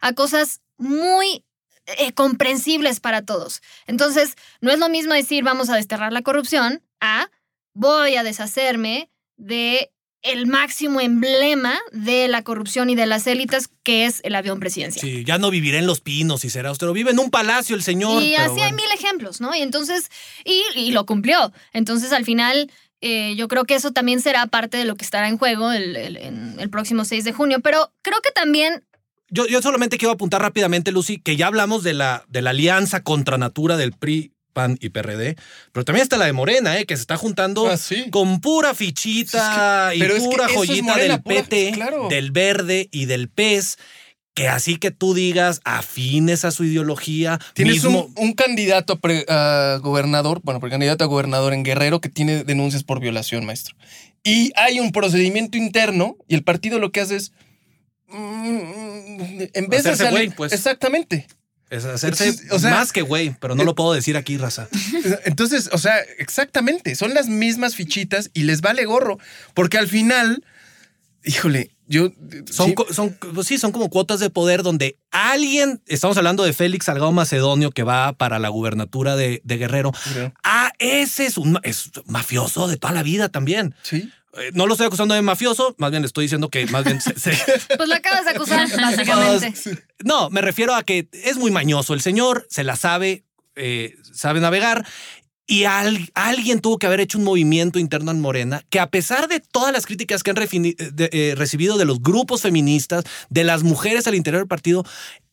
a 0.00 0.12
cosas 0.14 0.60
muy 0.76 1.44
eh, 1.86 2.12
comprensibles 2.12 2.98
para 2.98 3.22
todos. 3.22 3.62
Entonces, 3.86 4.34
no 4.60 4.72
es 4.72 4.80
lo 4.80 4.88
mismo 4.88 5.14
decir 5.14 5.44
vamos 5.44 5.70
a 5.70 5.76
desterrar 5.76 6.12
la 6.12 6.22
corrupción 6.22 6.82
a 7.00 7.30
voy 7.72 8.16
a 8.16 8.24
deshacerme 8.24 9.10
de 9.36 9.92
el 10.26 10.46
máximo 10.46 11.00
emblema 11.00 11.78
de 11.92 12.28
la 12.28 12.42
corrupción 12.42 12.90
y 12.90 12.94
de 12.94 13.06
las 13.06 13.26
élites, 13.26 13.68
que 13.82 14.06
es 14.06 14.20
el 14.24 14.34
avión 14.34 14.60
presidencial. 14.60 15.06
Sí, 15.06 15.24
ya 15.24 15.38
no 15.38 15.50
vivirá 15.50 15.78
en 15.78 15.86
Los 15.86 16.00
Pinos 16.00 16.44
y 16.44 16.50
será 16.50 16.70
austero. 16.70 16.92
Vive 16.92 17.12
en 17.12 17.18
un 17.18 17.30
palacio 17.30 17.76
el 17.76 17.82
señor. 17.82 18.22
Y 18.22 18.34
así 18.34 18.60
hay 18.60 18.72
mil 18.72 18.90
ejemplos, 18.94 19.40
¿no? 19.40 19.54
Y 19.54 19.60
entonces, 19.60 20.10
y, 20.44 20.62
y 20.74 20.90
lo 20.90 21.06
cumplió. 21.06 21.52
Entonces, 21.72 22.12
al 22.12 22.24
final, 22.24 22.70
eh, 23.00 23.34
yo 23.36 23.48
creo 23.48 23.64
que 23.64 23.74
eso 23.74 23.92
también 23.92 24.20
será 24.20 24.46
parte 24.46 24.76
de 24.76 24.84
lo 24.84 24.96
que 24.96 25.04
estará 25.04 25.28
en 25.28 25.38
juego 25.38 25.70
el, 25.72 25.96
el 25.96 26.70
próximo 26.70 27.04
6 27.04 27.24
de 27.24 27.32
junio. 27.32 27.60
Pero 27.60 27.92
creo 28.02 28.20
que 28.20 28.30
también 28.30 28.84
Yo, 29.28 29.46
yo 29.46 29.60
solamente 29.62 29.98
quiero 29.98 30.12
apuntar 30.12 30.40
rápidamente, 30.42 30.92
Lucy, 30.92 31.18
que 31.18 31.36
ya 31.36 31.46
hablamos 31.48 31.82
de 31.82 31.94
la, 31.94 32.24
de 32.28 32.42
la 32.42 32.50
alianza 32.50 33.02
contra 33.02 33.38
natura 33.38 33.76
del 33.76 33.92
PRI, 33.92 34.32
PAN 34.56 34.78
y 34.80 34.88
PRD, 34.88 35.36
pero 35.72 35.84
también 35.84 36.02
está 36.02 36.16
la 36.16 36.24
de 36.24 36.32
Morena, 36.32 36.78
¿eh? 36.80 36.86
que 36.86 36.96
se 36.96 37.02
está 37.02 37.18
juntando 37.18 37.68
Ah, 37.68 37.76
sí. 37.76 38.08
con 38.10 38.40
pura 38.40 38.72
fichita 38.74 39.92
Es 39.92 39.98
que- 39.98 40.00
pero 40.02 40.14
y 40.14 40.16
es 40.16 40.22
que 40.24 40.30
pura 40.30 40.48
joyita 40.48 40.82
Morena, 40.82 41.14
del 41.14 41.22
pura- 41.22 41.42
PT, 41.42 41.72
claro. 41.74 42.08
del 42.08 42.30
Verde 42.30 42.88
y 42.90 43.04
del 43.04 43.28
PES, 43.28 43.76
que 44.34 44.48
así 44.48 44.76
que 44.78 44.90
tú 44.90 45.12
digas 45.12 45.60
afines 45.64 46.44
a 46.46 46.50
su 46.52 46.64
ideología, 46.64 47.38
Tienes 47.54 47.84
mismo. 47.84 48.06
un, 48.16 48.24
un 48.28 48.32
candidato 48.32 48.94
a, 48.94 48.98
pre- 48.98 49.26
a 49.28 49.78
gobernador, 49.82 50.40
bueno, 50.42 50.58
precandidato 50.60 51.04
a 51.04 51.06
gobernador 51.06 51.52
en 51.52 51.62
Guerrero 51.62 52.00
que 52.00 52.08
tiene 52.08 52.42
denuncias 52.44 52.82
por 52.82 52.98
violación, 53.00 53.44
maestro. 53.44 53.76
Y 54.24 54.52
hay 54.56 54.80
un 54.80 54.90
procedimiento 54.90 55.56
interno 55.58 56.16
y 56.28 56.34
el 56.34 56.42
partido 56.44 56.78
lo 56.78 56.90
que 56.92 57.00
hace 57.00 57.16
es. 57.16 57.32
mm, 58.08 59.42
En 59.54 59.68
vez 59.68 59.80
Hacerse 59.80 60.04
de 60.04 60.10
salir- 60.10 60.26
güey, 60.28 60.36
pues. 60.36 60.52
Exactamente. 60.52 61.26
Es 61.68 61.84
hacerse 61.84 62.28
Entonces, 62.28 62.52
o 62.52 62.58
sea- 62.58 62.70
más 62.70 62.92
que 62.92 63.02
güey, 63.02 63.34
pero 63.40 63.54
no 63.54 63.64
lo 63.64 63.74
puedo 63.74 63.92
decir 63.92 64.16
aquí, 64.16 64.36
raza. 64.36 64.68
Entonces, 65.24 65.68
o 65.72 65.78
sea, 65.78 65.98
exactamente. 66.18 66.94
Son 66.94 67.12
las 67.14 67.28
mismas 67.28 67.74
fichitas 67.74 68.30
y 68.34 68.44
les 68.44 68.60
vale 68.60 68.84
gorro. 68.84 69.18
Porque 69.54 69.76
al 69.78 69.88
final, 69.88 70.44
híjole, 71.24 71.72
yo. 71.88 72.10
Son, 72.50 72.68
sí, 72.68 72.74
son, 72.94 73.16
pues 73.34 73.46
sí, 73.46 73.58
son 73.58 73.72
como 73.72 73.90
cuotas 73.90 74.20
de 74.20 74.30
poder 74.30 74.62
donde 74.62 74.96
alguien, 75.10 75.80
estamos 75.86 76.16
hablando 76.16 76.44
de 76.44 76.52
Félix 76.52 76.86
Salgado 76.86 77.12
Macedonio 77.12 77.70
que 77.70 77.82
va 77.82 78.12
para 78.12 78.38
la 78.38 78.48
gubernatura 78.48 79.16
de, 79.16 79.40
de 79.44 79.56
Guerrero. 79.56 79.92
Ah, 80.44 80.70
ese 80.78 81.26
es 81.26 81.36
un 81.38 81.58
es 81.62 81.90
mafioso 82.06 82.68
de 82.68 82.76
toda 82.76 82.92
la 82.92 83.02
vida 83.02 83.28
también. 83.28 83.74
Sí. 83.82 84.10
Eh, 84.38 84.50
No 84.54 84.66
lo 84.66 84.74
estoy 84.74 84.86
acusando 84.86 85.14
de 85.14 85.22
mafioso, 85.22 85.74
más 85.78 85.90
bien 85.90 86.02
le 86.02 86.06
estoy 86.06 86.24
diciendo 86.24 86.48
que 86.50 86.66
más 86.66 86.84
bien 86.84 87.00
se- 87.00 87.18
se, 87.18 87.30
Pues 87.76 87.88
lo 87.88 87.94
acabas 87.94 88.24
de 88.24 88.30
acusar, 88.32 88.68
básicamente. 88.80 89.54
No, 90.04 90.30
me 90.30 90.40
refiero 90.40 90.74
a 90.74 90.82
que 90.82 91.08
es 91.12 91.36
muy 91.36 91.50
mañoso 91.50 91.94
el 91.94 92.00
señor, 92.00 92.46
se 92.50 92.64
la 92.64 92.76
sabe, 92.76 93.24
eh, 93.54 93.94
sabe 94.12 94.40
navegar. 94.40 94.86
Y 95.48 95.62
al- 95.62 96.10
alguien 96.14 96.60
tuvo 96.60 96.76
que 96.78 96.86
haber 96.88 96.98
hecho 97.00 97.18
un 97.18 97.24
movimiento 97.24 97.78
interno 97.78 98.10
en 98.10 98.20
Morena 98.20 98.64
que 98.68 98.80
a 98.80 98.90
pesar 98.90 99.28
de 99.28 99.38
todas 99.38 99.72
las 99.72 99.86
críticas 99.86 100.24
que 100.24 100.30
han 100.30 100.36
refini- 100.36 100.74
de- 100.76 101.08
eh, 101.12 101.34
recibido 101.36 101.78
de 101.78 101.84
los 101.84 102.02
grupos 102.02 102.42
feministas, 102.42 103.04
de 103.30 103.44
las 103.44 103.62
mujeres 103.62 104.08
al 104.08 104.16
interior 104.16 104.40
del 104.40 104.48
partido, 104.48 104.84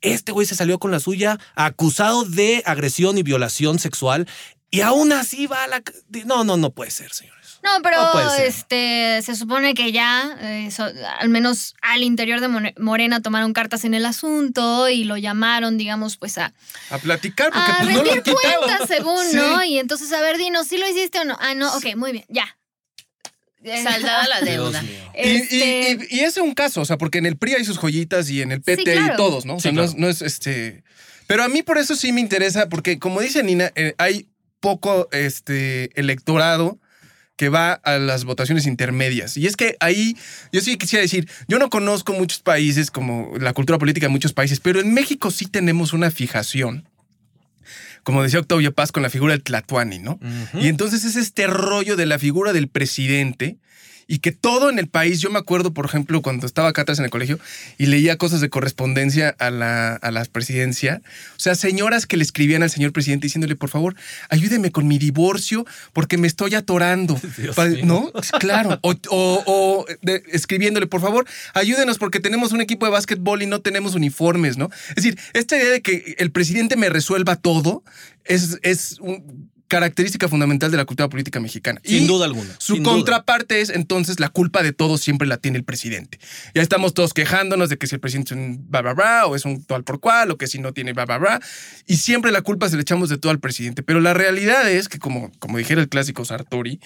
este 0.01 0.31
güey 0.31 0.45
se 0.45 0.53
salió 0.55 0.77
con 0.77 0.91
la 0.91 0.99
suya 0.99 1.39
acusado 1.55 2.25
de 2.25 2.61
agresión 2.67 3.17
y 3.17 3.23
violación 3.23 3.79
sexual 3.79 4.27
y 4.69 4.81
aún 4.81 5.11
así 5.13 5.47
va 5.47 5.63
a 5.63 5.67
la... 5.67 5.81
No, 6.25 6.43
no, 6.43 6.57
no 6.57 6.69
puede 6.69 6.91
ser, 6.91 7.11
señores. 7.11 7.42
No, 7.63 7.69
pero 7.81 7.97
No 8.13 8.33
este 8.35 9.21
se 9.23 9.35
supone 9.35 9.73
que 9.73 9.91
ya, 9.93 10.37
eh, 10.41 10.69
so- 10.69 10.91
al 11.19 11.29
menos 11.29 11.75
al 11.81 12.03
interior 12.03 12.41
de 12.41 12.49
More- 12.49 12.75
Morena, 12.77 13.21
tomaron 13.21 13.53
cartas 13.53 13.85
en 13.85 13.93
el 13.93 14.05
asunto 14.05 14.89
y 14.89 15.05
lo 15.05 15.15
llamaron, 15.17 15.77
digamos, 15.77 16.17
pues 16.17 16.37
a, 16.37 16.53
A 16.89 16.97
platicar, 16.97 17.51
porque 17.51 17.71
a 17.71 17.77
pues 17.83 17.89
no 17.95 18.03
rendir 18.03 18.21
quitado. 18.23 18.61
cuentas, 18.65 18.87
según, 18.89 19.25
Sí. 19.31 19.37
¿no? 19.37 19.63
Y 19.63 19.79
entonces, 19.79 20.11
a 20.11 20.19
ver, 20.21 20.37
dinos, 20.37 20.67
¿sí 20.67 20.77
lo 20.77 20.87
hiciste 20.89 21.19
o 21.19 21.23
no? 21.25 21.37
Ah, 21.39 21.53
no, 21.55 21.73
ok, 21.77 21.95
muy 21.95 22.11
bien, 22.11 22.25
ya. 22.27 22.57
Eh, 23.63 23.81
Saldada 23.81 24.27
la 24.27 24.41
deuda. 24.51 24.81
mío. 24.81 24.91
Y, 25.15 25.19
este, 25.37 25.55
y- 25.55 26.15
y- 26.15 26.17
y 26.17 26.19
ese 26.19 26.39
es 26.41 26.45
un 26.45 26.53
caso, 26.53 26.81
o 26.81 26.85
sea, 26.85 26.97
porque 26.97 27.19
en 27.19 27.25
el 27.25 27.37
PRI 27.37 27.53
hay 27.55 27.63
sus 27.65 27.77
joyitas 27.77 28.29
y 28.29 28.41
en 28.41 28.51
el 28.51 28.61
PT 28.61 28.83
claro. 28.83 29.13
y 29.13 29.15
todos, 29.17 29.45
¿no? 29.45 29.55
O 29.55 29.59
sea, 29.61 29.71
Sí, 29.71 29.77
no, 29.77 29.83
es, 29.83 29.95
no 29.95 30.09
es 30.09 30.21
este. 30.21 30.83
Pero 31.27 31.43
a 31.43 31.47
mí 31.47 31.63
por 31.63 31.77
eso 31.77 31.95
sí 31.95 32.11
me 32.11 32.19
interesa, 32.19 32.67
porque 32.67 32.99
como 32.99 33.21
dice 33.21 33.41
Nina, 33.41 33.71
eh, 33.75 33.95
hay 33.97 34.27
poco 34.59 35.07
este, 35.13 35.97
electorado 35.97 36.77
que 37.35 37.49
va 37.49 37.73
a 37.73 37.97
las 37.97 38.25
votaciones 38.25 38.67
intermedias. 38.67 39.37
Y 39.37 39.47
es 39.47 39.55
que 39.55 39.75
ahí, 39.79 40.15
yo 40.51 40.61
sí 40.61 40.77
quisiera 40.77 41.01
decir, 41.01 41.27
yo 41.47 41.59
no 41.59 41.69
conozco 41.69 42.13
muchos 42.13 42.39
países 42.39 42.91
como 42.91 43.33
la 43.39 43.53
cultura 43.53 43.79
política 43.79 44.07
de 44.07 44.11
muchos 44.11 44.33
países, 44.33 44.59
pero 44.59 44.79
en 44.79 44.93
México 44.93 45.31
sí 45.31 45.45
tenemos 45.47 45.93
una 45.93 46.11
fijación. 46.11 46.87
Como 48.03 48.21
decía 48.21 48.39
Octavio 48.39 48.73
Paz 48.73 48.91
con 48.91 49.01
la 49.01 49.09
figura 49.09 49.33
del 49.33 49.43
Tlatuani, 49.43 49.99
¿no? 49.99 50.19
Y 50.53 50.67
entonces 50.67 51.05
es 51.05 51.15
este 51.15 51.47
rollo 51.47 51.95
de 51.95 52.05
la 52.05 52.19
figura 52.19 52.51
del 52.51 52.67
presidente 52.67 53.57
y 54.07 54.19
que 54.19 54.31
todo 54.31 54.69
en 54.69 54.79
el 54.79 54.87
país, 54.87 55.19
yo 55.21 55.29
me 55.29 55.39
acuerdo, 55.39 55.73
por 55.73 55.85
ejemplo, 55.85 56.21
cuando 56.21 56.45
estaba 56.45 56.69
acá 56.69 56.81
atrás 56.83 56.99
en 56.99 57.05
el 57.05 57.11
colegio 57.11 57.39
y 57.77 57.85
leía 57.87 58.17
cosas 58.17 58.41
de 58.41 58.49
correspondencia 58.49 59.35
a 59.39 59.49
la, 59.49 59.95
a 59.95 60.11
la 60.11 60.25
presidencia, 60.25 61.01
o 61.37 61.39
sea, 61.39 61.55
señoras 61.55 62.05
que 62.05 62.17
le 62.17 62.23
escribían 62.23 62.63
al 62.63 62.69
señor 62.69 62.91
presidente 62.91 63.25
diciéndole, 63.27 63.55
por 63.55 63.69
favor, 63.69 63.95
ayúdeme 64.29 64.71
con 64.71 64.87
mi 64.87 64.97
divorcio 64.97 65.65
porque 65.93 66.17
me 66.17 66.27
estoy 66.27 66.55
atorando. 66.55 67.19
¿No? 67.83 68.11
Claro. 68.39 68.79
O, 68.81 68.91
o- 69.09 69.43
o 69.45 69.85
de- 70.01 70.23
escribiéndole, 70.31 70.87
por 70.87 71.01
favor, 71.01 71.25
ayúdenos 71.53 71.97
porque 71.97 72.19
tenemos 72.19 72.51
un 72.51 72.61
equipo 72.61 72.85
de 72.85 72.91
básquetbol 72.91 73.41
y 73.41 73.45
no 73.47 73.61
tenemos 73.61 73.95
uniformes, 73.95 74.57
¿no? 74.57 74.69
Es 74.89 74.95
decir, 74.95 75.17
esta 75.33 75.57
idea 75.57 75.69
de 75.71 75.81
que 75.81 76.15
el 76.17 76.31
presidente 76.31 76.75
me 76.75 76.89
resuelva 76.89 77.35
todo 77.35 77.83
es, 78.25 78.59
es 78.63 78.97
un- 78.99 79.51
característica 79.67 80.27
fundamental 80.27 80.71
de 80.71 80.77
la 80.77 80.85
cultura 80.85 81.09
política 81.09 81.39
mexicana. 81.39 81.81
Sin 81.83 82.03
Y 82.03 82.07
duda 82.07 82.25
alguna. 82.25 82.49
Su 82.59 82.77
duda. 82.77 82.91
contraparte 82.91 83.61
es 83.61 83.69
entonces 83.69 84.19
la 84.19 84.29
culpa 84.29 84.61
de 84.61 84.73
todo 84.73 84.97
siempre 84.97 85.27
la 85.27 85.37
tiene 85.37 85.57
el 85.57 85.63
presidente. 85.63 86.19
Ya 86.53 86.61
estamos 86.61 86.93
todos 86.93 87.13
quejándonos 87.13 87.69
de 87.69 87.77
que 87.77 87.87
si 87.87 87.95
el 87.95 88.01
presidente 88.01 88.33
es 88.33 88.39
un 88.39 88.69
bla 88.69 88.81
bla 88.81 88.93
bla 88.93 89.25
o 89.25 89.35
es 89.35 89.45
un 89.45 89.63
tal 89.63 89.83
por 89.83 89.99
cual 89.99 90.31
o 90.31 90.37
que 90.37 90.47
si 90.47 90.59
no 90.59 90.73
tiene 90.73 90.93
bla 90.93 91.05
bla 91.05 91.17
bla 91.17 91.41
y 91.87 91.97
siempre 91.97 92.31
la 92.31 92.41
culpa 92.41 92.69
se 92.69 92.75
le 92.75 92.81
echamos 92.81 93.09
de 93.09 93.17
todo 93.17 93.31
al 93.31 93.39
presidente. 93.39 93.83
Pero 93.83 93.99
la 93.99 94.13
realidad 94.13 94.69
es 94.69 94.89
que 94.89 94.99
como, 94.99 95.31
como 95.39 95.57
dijera 95.57 95.81
el 95.81 95.89
clásico 95.89 96.25
Sartori, 96.25 96.79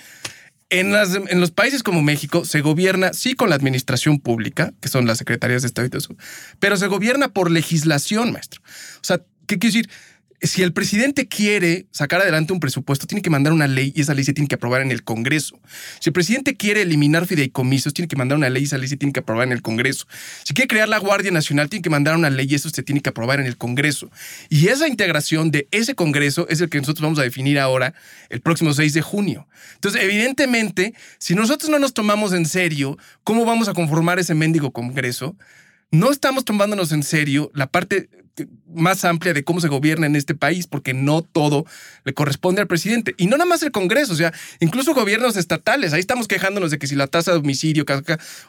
en, 0.70 0.92
las, 0.92 1.16
en 1.16 1.40
los 1.40 1.52
países 1.52 1.84
como 1.84 2.02
México 2.02 2.46
se 2.46 2.62
gobierna, 2.62 3.14
sí, 3.14 3.36
con 3.36 3.50
la 3.50 3.56
administración 3.56 4.20
pública, 4.20 4.74
que 4.82 4.90
son 4.90 5.06
las 5.06 5.18
secretarías 5.18 5.62
de 5.62 5.68
Estado 5.68 5.88
y 5.88 5.90
todo 5.90 6.00
eso, 6.00 6.16
pero 6.60 6.78
se 6.78 6.88
gobierna 6.88 7.30
por 7.30 7.52
legislación, 7.52 8.32
maestro. 8.32 8.62
O 8.66 9.04
sea, 9.04 9.22
¿qué 9.48 9.60
quiero 9.60 9.74
decir? 9.74 9.90
Si 10.40 10.62
el 10.62 10.72
presidente 10.72 11.28
quiere 11.28 11.88
sacar 11.90 12.22
adelante 12.22 12.54
un 12.54 12.60
presupuesto, 12.60 13.08
tiene 13.08 13.24
que 13.24 13.32
mandar 13.32 13.54
una 13.54 13.66
ley 13.66 13.92
y 13.96 14.02
esa 14.02 14.14
ley 14.14 14.24
se 14.24 14.34
tiene 14.34 14.48
que 14.48 14.54
aprobar 14.54 14.82
en 14.84 14.92
el 14.92 15.04
Congreso. 15.04 15.60
Si 16.00 16.10
el 16.10 16.14
presidente 16.14 16.56
quiere 16.56 16.84
eliminar 16.84 17.26
fideicomisos, 17.26 17.92
tiene 17.92 18.08
que 18.08 18.16
mandar 18.16 18.38
una 18.38 18.50
ley 18.52 18.62
y 18.62 18.66
esa 18.66 18.78
ley 18.78 18.88
se 18.88 18.98
tiene 18.98 19.14
que 19.14 19.22
aprobar 19.22 19.48
en 19.48 19.54
el 19.54 19.64
Congreso. 19.64 20.06
Si 20.44 20.54
quiere 20.54 20.68
crear 20.68 20.90
la 20.90 21.00
Guardia 21.00 21.32
Nacional, 21.32 21.70
tiene 21.70 21.82
que 21.82 21.90
mandar 21.90 22.16
una 22.16 22.30
ley 22.30 22.46
y 22.48 22.54
eso 22.54 22.70
se 22.70 22.84
tiene 22.84 23.02
que 23.02 23.10
aprobar 23.10 23.40
en 23.40 23.48
el 23.48 23.58
Congreso. 23.58 24.12
Y 24.48 24.68
esa 24.68 24.88
integración 24.88 25.50
de 25.50 25.68
ese 25.72 25.96
Congreso 25.96 26.48
es 26.50 26.62
el 26.62 26.70
que 26.70 26.78
nosotros 26.78 27.02
vamos 27.02 27.18
a 27.18 27.24
definir 27.24 27.58
ahora 27.58 27.96
el 28.30 28.42
próximo 28.42 28.76
6 28.76 28.94
de 28.94 29.02
junio. 29.02 29.48
Entonces, 29.74 30.04
evidentemente, 30.04 30.94
si 31.18 31.34
nosotros 31.34 31.72
no 31.72 31.80
nos 31.80 31.96
tomamos 31.96 32.32
en 32.34 32.46
serio 32.46 33.00
cómo 33.24 33.44
vamos 33.44 33.70
a 33.70 33.74
conformar 33.74 34.20
ese 34.20 34.36
mendigo 34.36 34.72
Congreso, 34.72 35.36
no 35.90 36.12
estamos 36.12 36.46
tomándonos 36.46 36.92
en 36.92 37.02
serio 37.02 37.50
la 37.56 37.66
parte 37.68 38.10
más 38.74 39.06
amplia 39.06 39.34
de 39.34 39.44
cómo 39.44 39.62
se 39.62 39.68
gobierna 39.68 40.06
en 40.06 40.16
este 40.16 40.36
país, 40.36 40.68
porque 40.68 40.94
no 40.94 41.22
todo 41.22 41.66
le 42.04 42.14
corresponde 42.14 42.62
al 42.62 42.68
presidente. 42.68 43.16
Y 43.18 43.28
no 43.28 43.38
nada 43.38 43.50
más 43.50 43.64
el 43.64 43.72
Congreso, 43.72 44.14
o 44.14 44.16
sea, 44.16 44.34
incluso 44.60 44.94
gobiernos 44.94 45.38
estatales. 45.38 45.94
Ahí 45.94 46.00
estamos 46.00 46.28
quejándonos 46.28 46.72
de 46.72 46.78
que 46.78 46.88
si 46.88 46.96
la 46.96 47.08
tasa 47.08 47.32
de 47.32 47.38
homicidio, 47.38 47.86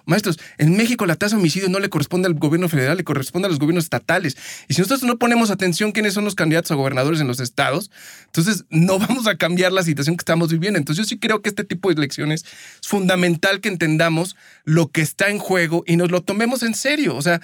maestros, 0.05 0.39
en 0.59 0.77
México 0.77 1.07
la 1.07 1.17
tasa 1.17 1.37
de 1.37 1.41
homicidio 1.41 1.69
no 1.69 1.79
le 1.79 1.89
corresponde 1.89 2.27
al 2.27 2.35
gobierno 2.35 2.69
federal, 2.69 2.97
le 2.97 3.05
corresponde 3.05 3.47
a 3.47 3.49
los 3.49 3.59
gobiernos 3.59 3.85
estatales. 3.85 4.37
Y 4.69 4.75
si 4.75 4.81
nosotros 4.81 5.05
no 5.05 5.19
ponemos 5.19 5.51
atención 5.51 5.93
quiénes 5.93 6.15
son 6.15 6.25
los 6.25 6.35
candidatos 6.35 6.71
a 6.71 6.75
gobernadores 6.75 7.21
en 7.21 7.27
los 7.27 7.41
estados, 7.41 7.91
entonces 8.27 8.65
no 8.71 8.99
vamos 8.99 9.27
a 9.27 9.37
cambiar 9.37 9.73
la 9.73 9.83
situación 9.83 10.17
que 10.17 10.23
estamos 10.23 10.51
viviendo. 10.51 10.79
Entonces 10.79 11.05
yo 11.05 11.09
sí 11.09 11.19
creo 11.19 11.43
que 11.43 11.49
este 11.49 11.65
tipo 11.65 11.89
de 11.89 11.95
elecciones 11.95 12.45
es 12.81 12.89
fundamental 12.89 13.61
que 13.61 13.69
entendamos 13.69 14.37
lo 14.65 14.89
que 14.89 15.01
está 15.01 15.29
en 15.29 15.39
juego 15.39 15.85
y 15.87 15.97
nos 15.97 16.11
lo 16.11 16.23
tomemos 16.23 16.63
en 16.63 16.75
serio. 16.75 17.17
O 17.17 17.23
sea, 17.23 17.41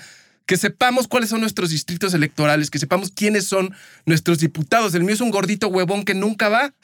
que 0.46 0.56
sepamos 0.56 1.08
cuáles 1.08 1.30
son 1.30 1.40
nuestros 1.40 1.70
distritos 1.70 2.14
electorales, 2.14 2.70
que 2.70 2.78
sepamos 2.78 3.10
quiénes 3.10 3.46
son 3.46 3.74
nuestros 4.06 4.38
diputados. 4.38 4.94
El 4.94 5.04
mío 5.04 5.14
es 5.14 5.20
un 5.20 5.30
gordito 5.30 5.68
huevón 5.68 6.04
que 6.04 6.14
nunca 6.14 6.48
va. 6.48 6.74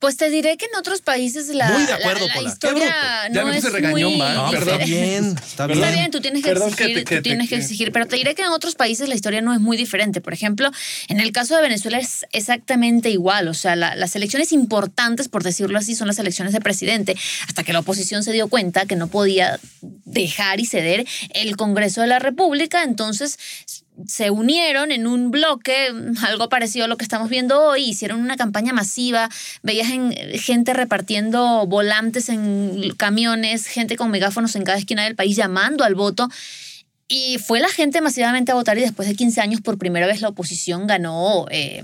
Pues 0.00 0.18
te 0.18 0.28
diré 0.28 0.58
que 0.58 0.66
en 0.66 0.74
otros 0.76 1.00
países 1.00 1.48
la, 1.48 1.70
Muy 1.70 1.86
de 1.86 1.92
acuerdo, 1.94 2.26
la- 2.26 2.26
la 2.26 2.34
Pola. 2.34 2.48
Qué 2.60 2.66
historia 2.66 2.94
Ya 3.32 3.42
no 3.44 3.52
es 3.52 3.72
regañón, 3.72 4.10
muy 4.12 4.20
va. 4.20 4.34
No, 4.34 4.50
pero 4.50 4.62
está 4.62 4.78
diferente. 4.78 5.10
bien, 5.10 5.36
está 5.38 5.66
bien. 5.66 5.78
Está 5.78 5.90
bien, 5.92 6.10
tú 6.10 6.20
tienes 6.20 6.42
que 6.42 6.48
Perdón 6.50 6.74
que 6.74 6.84
exigir, 6.84 6.96
te- 6.96 7.04
que 7.04 7.16
tú 7.16 7.22
te- 7.22 7.28
tienes 7.30 7.48
que 7.48 7.56
que- 7.56 7.62
exigir, 7.62 7.92
pero 7.92 8.06
te 8.06 8.16
diré 8.16 8.34
que 8.34 8.42
en 8.42 8.48
otros 8.48 8.74
países 8.74 9.08
la 9.08 9.14
historia 9.14 9.40
no 9.40 9.54
es 9.54 9.60
muy 9.60 9.78
diferente. 9.78 10.20
Por 10.20 10.34
ejemplo, 10.34 10.70
en 11.08 11.20
el 11.20 11.32
caso 11.32 11.56
de 11.56 11.62
Venezuela 11.62 11.98
es 11.98 12.26
exactamente 12.32 13.08
igual. 13.08 13.48
O 13.48 13.54
sea, 13.54 13.76
la- 13.76 13.94
las 13.96 14.14
elecciones 14.14 14.52
importantes, 14.52 15.28
por 15.28 15.42
decirlo 15.42 15.78
así, 15.78 15.94
son 15.94 16.06
las 16.08 16.18
elecciones 16.18 16.52
de 16.52 16.60
presidente, 16.60 17.16
hasta 17.48 17.62
que 17.64 17.72
la 17.72 17.78
oposición 17.78 18.22
se 18.24 18.32
dio 18.32 18.48
cuenta 18.48 18.84
que 18.84 18.96
no 18.96 19.06
podía 19.06 19.58
dejar 20.04 20.60
y 20.60 20.66
ceder 20.66 21.06
el 21.30 21.56
Congreso 21.56 22.02
de 22.02 22.08
la 22.08 22.18
República. 22.18 22.82
Entonces 22.82 23.38
se 24.06 24.30
unieron 24.30 24.90
en 24.90 25.06
un 25.06 25.30
bloque, 25.30 25.92
algo 26.26 26.48
parecido 26.48 26.84
a 26.84 26.88
lo 26.88 26.96
que 26.96 27.04
estamos 27.04 27.28
viendo 27.30 27.60
hoy, 27.62 27.84
hicieron 27.84 28.20
una 28.20 28.36
campaña 28.36 28.72
masiva, 28.72 29.28
veías 29.62 29.90
en- 29.90 30.12
gente 30.38 30.72
repartiendo 30.74 31.66
volantes 31.66 32.28
en 32.28 32.92
camiones, 32.96 33.66
gente 33.66 33.96
con 33.96 34.10
megáfonos 34.10 34.56
en 34.56 34.64
cada 34.64 34.78
esquina 34.78 35.04
del 35.04 35.14
país 35.14 35.36
llamando 35.36 35.84
al 35.84 35.94
voto. 35.94 36.28
Y 37.06 37.36
fue 37.38 37.60
la 37.60 37.68
gente 37.68 38.00
masivamente 38.00 38.50
a 38.50 38.54
votar 38.54 38.78
y 38.78 38.80
después 38.80 39.06
de 39.06 39.14
15 39.14 39.40
años 39.42 39.60
por 39.60 39.76
primera 39.76 40.06
vez 40.06 40.22
la 40.22 40.28
oposición 40.28 40.86
ganó 40.86 41.44
eh, 41.50 41.82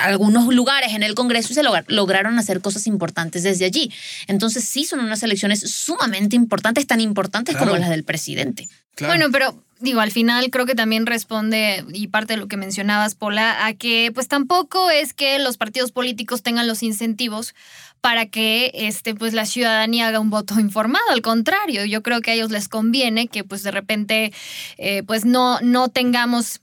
algunos 0.00 0.52
lugares 0.54 0.94
en 0.94 1.02
el 1.02 1.14
Congreso 1.14 1.52
y 1.52 1.54
se 1.54 1.62
logra- 1.62 1.84
lograron 1.88 2.38
hacer 2.38 2.60
cosas 2.62 2.86
importantes 2.86 3.42
desde 3.42 3.66
allí. 3.66 3.92
Entonces 4.28 4.64
sí 4.64 4.84
son 4.84 5.00
unas 5.00 5.22
elecciones 5.22 5.60
sumamente 5.60 6.36
importantes, 6.36 6.86
tan 6.86 7.00
importantes 7.02 7.54
como 7.56 7.76
las 7.76 7.90
del 7.90 8.02
presidente. 8.02 8.66
Claro. 8.94 9.12
Bueno, 9.12 9.26
pero 9.30 9.62
digo, 9.80 10.00
al 10.00 10.10
final 10.10 10.50
creo 10.50 10.66
que 10.66 10.74
también 10.74 11.06
responde, 11.06 11.84
y 11.92 12.08
parte 12.08 12.34
de 12.34 12.38
lo 12.38 12.48
que 12.48 12.56
mencionabas, 12.56 13.14
Pola, 13.14 13.66
a 13.66 13.74
que 13.74 14.10
pues 14.14 14.28
tampoco 14.28 14.90
es 14.90 15.12
que 15.12 15.38
los 15.38 15.56
partidos 15.56 15.92
políticos 15.92 16.42
tengan 16.42 16.66
los 16.66 16.82
incentivos 16.82 17.54
para 18.00 18.26
que 18.26 18.70
este, 18.74 19.14
pues, 19.14 19.34
la 19.34 19.46
ciudadanía 19.46 20.08
haga 20.08 20.20
un 20.20 20.30
voto 20.30 20.58
informado. 20.60 21.04
Al 21.10 21.22
contrario, 21.22 21.84
yo 21.84 22.02
creo 22.02 22.20
que 22.20 22.30
a 22.30 22.34
ellos 22.34 22.50
les 22.50 22.68
conviene 22.68 23.28
que 23.28 23.44
pues 23.44 23.62
de 23.62 23.70
repente 23.70 24.32
eh, 24.78 25.02
pues 25.02 25.24
no, 25.24 25.60
no 25.60 25.88
tengamos 25.88 26.60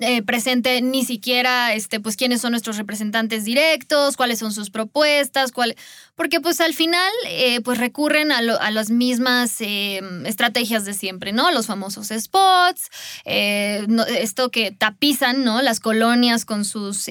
eh, 0.00 0.22
presente 0.22 0.80
ni 0.82 1.04
siquiera 1.04 1.74
este, 1.74 2.00
pues, 2.00 2.16
quiénes 2.16 2.40
son 2.40 2.50
nuestros 2.52 2.76
representantes 2.76 3.44
directos, 3.44 4.16
cuáles 4.16 4.38
son 4.38 4.52
sus 4.52 4.70
propuestas, 4.70 5.52
cuál, 5.52 5.76
porque 6.14 6.40
pues 6.40 6.60
al 6.60 6.74
final 6.74 7.10
eh, 7.28 7.60
pues 7.62 7.78
recurren 7.78 8.32
a, 8.32 8.42
lo- 8.42 8.60
a 8.60 8.70
las 8.70 8.90
mismas 8.90 9.60
eh, 9.60 10.00
estrategias 10.24 10.84
de 10.84 10.94
siempre, 10.94 11.32
¿no? 11.32 11.50
Los 11.52 11.66
famosos 11.66 12.08
spots, 12.08 12.90
esto 13.24 14.50
que 14.50 14.70
tapizan, 14.72 15.44
¿no? 15.44 15.62
Las 15.62 15.80
colonias 15.80 16.44
con 16.44 16.64
sus... 16.64 17.08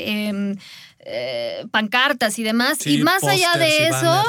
eh, 1.04 1.66
pancartas 1.72 2.38
y 2.40 2.44
demás. 2.44 2.78
Sí, 2.80 2.98
y 3.00 3.04
más 3.04 3.24
allá 3.24 3.54
de 3.58 3.88
eso, 3.88 4.24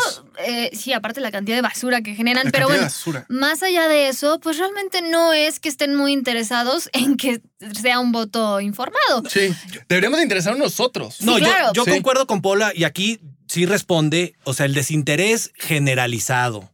eh, 0.46 0.70
sí, 0.74 0.92
aparte 0.92 1.20
la 1.20 1.30
cantidad 1.30 1.56
de 1.56 1.62
basura 1.62 2.00
que 2.02 2.14
generan, 2.14 2.46
La 2.46 2.50
pero 2.50 2.66
bueno, 2.68 2.82
basura. 2.84 3.26
más 3.28 3.62
allá 3.62 3.88
de 3.88 4.08
eso, 4.08 4.40
pues 4.40 4.58
realmente 4.58 5.02
no 5.02 5.32
es 5.32 5.60
que 5.60 5.68
estén 5.68 5.94
muy 5.94 6.12
interesados 6.12 6.88
en 6.92 7.16
que 7.16 7.40
sea 7.80 8.00
un 8.00 8.12
voto 8.12 8.60
informado. 8.60 9.22
Sí. 9.28 9.54
Deberíamos 9.88 10.18
de 10.18 10.22
interesarnos 10.24 10.60
nosotros. 10.60 11.20
No, 11.20 11.38
yo- 11.38 11.44
claro. 11.44 11.72
yo, 11.74 11.84
Sí. 11.84 11.90
concuerdo 11.90 12.26
con 12.26 12.40
Paula 12.42 12.72
y 12.74 12.84
aquí 12.84 13.20
sí 13.48 13.66
responde, 13.66 14.34
o 14.44 14.54
sea, 14.54 14.64
el 14.66 14.72
desinterés 14.74 15.52
generalizado 15.56 16.70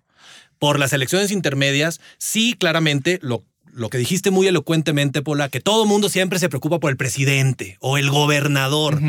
por 0.58 0.78
las 0.78 0.92
elecciones 0.92 1.30
intermedias, 1.30 2.00
sí, 2.18 2.54
claramente, 2.58 3.18
lo, 3.22 3.44
lo 3.72 3.90
que 3.90 3.98
dijiste 3.98 4.30
muy 4.30 4.46
elocuentemente, 4.46 5.22
Paula, 5.22 5.48
que 5.48 5.60
todo 5.60 5.86
mundo 5.86 6.08
siempre 6.08 6.38
se 6.38 6.48
preocupa 6.48 6.78
por 6.80 6.90
el 6.90 6.96
presidente 6.96 7.76
o 7.80 7.98
el 7.98 8.10
gobernador. 8.10 9.00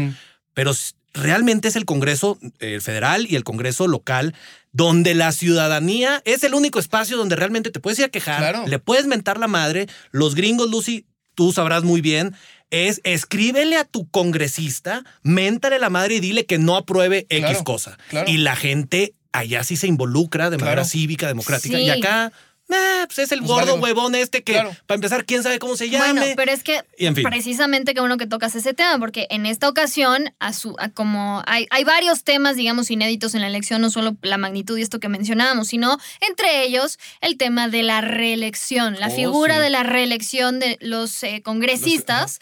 Pero 0.59 0.73
realmente 1.13 1.67
es 1.67 1.75
el 1.75 1.85
Congreso 1.85 2.37
eh, 2.59 2.79
federal 2.81 3.25
y 3.29 3.35
el 3.35 3.43
Congreso 3.43 3.87
local 3.87 4.35
donde 4.71 5.15
la 5.15 5.31
ciudadanía 5.31 6.21
es 6.25 6.43
el 6.43 6.53
único 6.53 6.79
espacio 6.79 7.17
donde 7.17 7.35
realmente 7.35 7.71
te 7.71 7.79
puedes 7.79 7.97
ir 7.99 8.05
a 8.05 8.09
quejar, 8.09 8.37
Claro. 8.39 8.67
le 8.67 8.77
puedes 8.79 9.07
mentar 9.07 9.39
la 9.39 9.47
madre. 9.47 9.87
Los 10.11 10.35
gringos, 10.35 10.69
Lucy, 10.69 11.05
tú 11.35 11.51
sabrás 11.51 11.83
muy 11.83 12.01
bien, 12.01 12.35
es 12.69 13.01
escríbele 13.03 13.77
a 13.77 13.85
tu 13.85 14.07
congresista, 14.11 15.03
méntale 15.23 15.79
la 15.79 15.89
madre 15.89 16.15
y 16.15 16.19
dile 16.19 16.45
que 16.45 16.59
no 16.59 16.75
apruebe 16.75 17.25
X 17.29 17.39
Claro, 17.39 17.63
cosa. 17.63 17.97
claro. 18.09 18.29
Y 18.29 18.37
la 18.37 18.55
gente 18.55 19.15
allá 19.31 19.63
sí 19.63 19.75
se 19.75 19.87
involucra 19.87 20.49
de 20.49 20.57
manera 20.57 20.85
cívica, 20.85 21.27
democrática. 21.27 21.77
Sí. 21.77 21.83
Y 21.83 21.89
acá, 21.89 22.31
eh, 22.71 23.03
pues 23.07 23.19
es 23.19 23.31
el 23.31 23.39
Pues 23.39 23.49
gordo 23.51 23.71
vale. 23.77 23.81
huevón 23.81 24.15
este 24.15 24.43
que, 24.43 24.53
Claro. 24.53 24.75
para 24.85 24.95
empezar, 24.95 25.25
quién 25.25 25.43
sabe 25.43 25.59
cómo 25.59 25.75
se 25.75 25.89
llame. 25.89 26.19
Bueno, 26.19 26.33
pero 26.35 26.51
es 26.51 26.63
que 26.63 26.83
Y 26.97 27.05
en 27.07 27.15
fin. 27.15 27.23
precisamente 27.23 27.93
qué 27.93 27.99
bueno 27.99 28.17
que 28.17 28.27
tocas 28.27 28.55
ese 28.55 28.73
tema, 28.73 28.97
porque 28.99 29.27
en 29.29 29.45
esta 29.45 29.67
ocasión, 29.67 30.33
a 30.39 30.53
su, 30.53 30.75
a 30.79 30.89
como 30.89 31.41
hay, 31.47 31.67
hay 31.71 31.83
varios 31.83 32.23
temas, 32.23 32.55
digamos, 32.55 32.91
inéditos 32.91 33.33
en 33.35 33.41
la 33.41 33.47
elección, 33.47 33.81
no 33.81 33.89
solo 33.89 34.15
la 34.21 34.37
magnitud 34.37 34.77
y 34.77 34.81
esto 34.81 34.99
que 34.99 35.09
mencionábamos, 35.09 35.67
sino 35.69 35.97
entre 36.27 36.63
ellos 36.63 36.99
el 37.21 37.37
tema 37.37 37.67
de 37.69 37.83
la 37.83 38.01
reelección, 38.01 38.99
la 38.99 39.07
Oh, 39.07 39.11
figura 39.15 39.55
sí. 39.57 39.61
de 39.63 39.69
la 39.71 39.83
reelección 39.83 40.59
de 40.59 40.77
los 40.81 41.23
eh, 41.23 41.41
congresistas. 41.43 42.39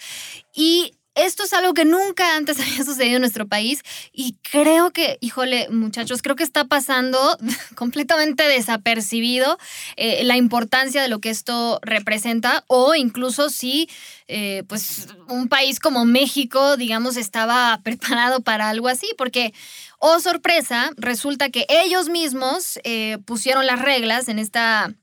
y 0.54 0.94
esto 1.18 1.44
es 1.44 1.54
algo 1.54 1.74
que 1.74 1.86
nunca 1.86 2.36
antes 2.36 2.60
había 2.62 2.84
sucedido 2.84 3.16
en 3.16 3.22
nuestro 3.22 3.48
país 3.48 3.84
y 4.14 4.36
creo 4.50 4.92
que, 4.92 5.18
híjole, 5.22 5.68
muchachos, 5.70 6.22
creo 6.22 6.36
que 6.36 6.44
está 6.44 6.66
pasando 6.66 7.18
completamente 7.76 8.44
desapercibido 8.44 9.58
eh, 9.96 10.24
la 10.24 10.38
importancia 10.38 11.02
de 11.02 11.08
lo 11.08 11.20
que 11.20 11.30
esto 11.30 11.80
representa 11.82 12.64
o 12.68 12.96
incluso 12.96 13.50
si 13.50 13.90
eh, 14.28 14.64
pues 14.68 15.08
un 15.30 15.48
país 15.48 15.80
como 15.80 16.06
México, 16.06 16.78
digamos, 16.78 17.18
estaba 17.18 17.80
preparado 17.84 18.42
para 18.42 18.70
algo 18.70 18.88
así, 18.88 19.08
porque, 19.18 19.54
oh 20.00 20.20
sorpresa, 20.20 20.92
resulta 20.98 21.50
que 21.50 21.66
ellos 21.70 22.10
mismos 22.10 22.80
eh, 22.84 23.18
pusieron 23.26 23.66
las 23.66 23.82
reglas 23.82 24.28
en 24.28 24.40
esta 24.40 24.94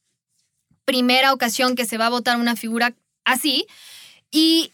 primera 0.85 1.33
ocasión 1.33 1.75
que 1.75 1.87
se 1.87 1.99
va 1.99 2.07
a 2.07 2.11
votar 2.11 2.39
una 2.39 2.57
figura 2.57 2.95
así 3.25 3.67
y 4.31 4.74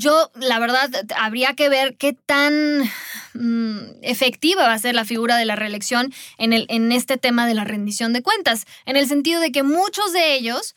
yo, 0.00 0.30
la 0.34 0.58
verdad, 0.58 0.88
habría 1.16 1.54
que 1.54 1.68
ver 1.68 1.96
qué 1.96 2.14
tan 2.14 2.82
mm, 3.34 3.78
efectiva 4.02 4.62
va 4.66 4.72
a 4.72 4.78
ser 4.78 4.94
la 4.94 5.04
figura 5.04 5.36
de 5.36 5.44
la 5.44 5.56
reelección 5.56 6.12
en, 6.38 6.52
el, 6.52 6.66
en 6.68 6.90
este 6.92 7.16
tema 7.18 7.46
de 7.46 7.54
la 7.54 7.64
rendición 7.64 8.12
de 8.12 8.22
cuentas, 8.22 8.64
en 8.86 8.96
el 8.96 9.06
sentido 9.06 9.40
de 9.40 9.52
que 9.52 9.62
muchos 9.62 10.12
de 10.12 10.34
ellos, 10.34 10.74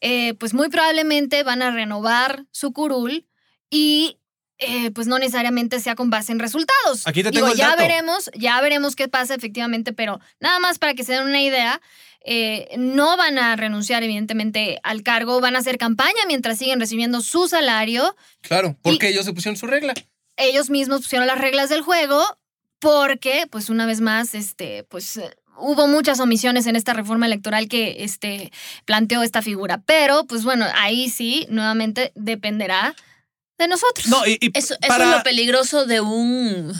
eh, 0.00 0.34
pues 0.34 0.54
muy 0.54 0.68
probablemente 0.68 1.42
van 1.44 1.62
a 1.62 1.70
renovar 1.70 2.44
su 2.50 2.72
curul 2.72 3.24
y 3.70 4.18
eh, 4.58 4.90
pues 4.92 5.06
no 5.06 5.18
necesariamente 5.18 5.80
sea 5.80 5.94
con 5.94 6.10
base 6.10 6.32
en 6.32 6.38
resultados. 6.38 7.06
Aquí 7.06 7.22
te 7.22 7.30
Digo, 7.30 7.46
tengo 7.46 7.52
el 7.52 7.58
ya 7.58 7.68
dato. 7.70 7.82
veremos, 7.82 8.30
ya 8.34 8.60
veremos 8.60 8.96
qué 8.96 9.08
pasa 9.08 9.34
efectivamente, 9.34 9.92
pero 9.92 10.20
nada 10.40 10.58
más 10.58 10.78
para 10.78 10.94
que 10.94 11.04
se 11.04 11.12
den 11.12 11.24
una 11.24 11.42
idea, 11.42 11.80
eh, 12.24 12.68
no 12.78 13.16
van 13.16 13.38
a 13.38 13.54
renunciar 13.54 14.02
evidentemente 14.02 14.80
al 14.82 15.02
cargo, 15.02 15.40
van 15.40 15.56
a 15.56 15.58
hacer 15.58 15.76
campaña 15.76 16.20
mientras 16.26 16.58
siguen 16.58 16.80
recibiendo 16.80 17.20
su 17.20 17.48
salario. 17.48 18.16
Claro, 18.40 18.76
porque 18.82 19.08
ellos 19.08 19.26
se 19.26 19.32
pusieron 19.32 19.56
su 19.56 19.66
regla. 19.66 19.92
Ellos 20.36 20.70
mismos 20.70 21.02
pusieron 21.02 21.26
las 21.26 21.38
reglas 21.38 21.68
del 21.68 21.82
juego 21.82 22.24
porque, 22.78 23.46
pues 23.50 23.68
una 23.68 23.86
vez 23.86 24.00
más, 24.00 24.34
este, 24.34 24.84
pues 24.84 25.18
eh, 25.18 25.36
hubo 25.58 25.86
muchas 25.86 26.18
omisiones 26.18 26.66
en 26.66 26.76
esta 26.76 26.94
reforma 26.94 27.26
electoral 27.26 27.68
que 27.68 28.04
este, 28.04 28.52
planteó 28.84 29.22
esta 29.22 29.42
figura. 29.42 29.82
Pero, 29.86 30.26
pues 30.26 30.44
bueno, 30.44 30.66
ahí 30.74 31.10
sí, 31.10 31.46
nuevamente 31.50 32.12
dependerá 32.14 32.94
de 33.58 33.68
nosotros. 33.68 34.08
No, 34.08 34.26
y, 34.26 34.38
y 34.40 34.50
Eso, 34.58 34.74
eso 34.80 35.02
es 35.02 35.08
lo 35.08 35.22
peligroso 35.22 35.86
de 35.86 36.00
un, 36.00 36.72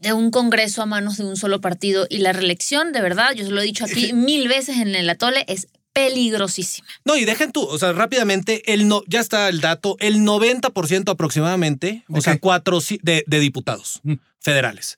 de 0.00 0.12
un 0.12 0.30
congreso 0.30 0.82
a 0.82 0.86
manos 0.86 1.16
de 1.18 1.24
un 1.24 1.36
solo 1.36 1.60
partido. 1.60 2.06
Y 2.10 2.18
la 2.18 2.32
reelección, 2.32 2.92
de 2.92 3.00
verdad, 3.00 3.32
yo 3.34 3.44
se 3.44 3.50
lo 3.52 3.60
he 3.60 3.64
dicho 3.64 3.84
aquí 3.84 4.12
mil 4.12 4.48
veces 4.48 4.78
en 4.78 4.94
el 4.94 5.08
atole, 5.08 5.44
es 5.46 5.68
peligrosísima. 5.92 6.86
No, 7.04 7.16
y 7.16 7.24
dejen 7.24 7.52
tú, 7.52 7.62
o 7.64 7.78
sea, 7.78 7.92
rápidamente, 7.92 8.72
el 8.72 8.86
no, 8.88 9.02
ya 9.08 9.20
está 9.20 9.48
el 9.48 9.60
dato, 9.60 9.96
el 10.00 10.20
90% 10.20 11.10
aproximadamente, 11.10 12.04
o 12.08 12.14
¿De 12.14 12.20
sea, 12.22 12.38
cuatro 12.38 12.78
de, 13.02 13.24
de 13.26 13.40
diputados 13.40 14.00
Mm. 14.04 14.14
federales. 14.40 14.96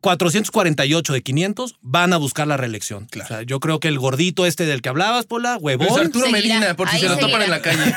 448 0.00 1.12
de 1.14 1.22
500 1.22 1.76
van 1.80 2.12
a 2.12 2.18
buscar 2.18 2.46
la 2.46 2.58
reelección. 2.58 3.06
Claro. 3.06 3.24
O 3.24 3.28
sea, 3.28 3.42
yo 3.42 3.58
creo 3.58 3.80
que 3.80 3.88
el 3.88 3.98
gordito 3.98 4.44
este 4.44 4.66
del 4.66 4.82
que 4.82 4.90
hablabas, 4.90 5.24
Pola, 5.24 5.52
Luis 5.54 5.62
huevón, 5.62 5.98
Arturo 5.98 6.26
Seguirá, 6.26 6.54
Medina, 6.56 6.76
por 6.76 6.90
si 6.90 6.96
ahí 6.96 7.02
se 7.02 7.08
lo 7.08 7.16
topan 7.16 7.40
en 7.42 7.50
la 7.50 7.62
calle. 7.62 7.94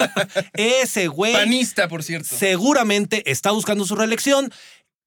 ese 0.54 1.08
güey 1.08 1.34
Panista, 1.34 1.86
por 1.88 2.02
cierto. 2.02 2.34
seguramente 2.34 3.30
está 3.30 3.50
buscando 3.50 3.84
su 3.84 3.94
reelección. 3.94 4.50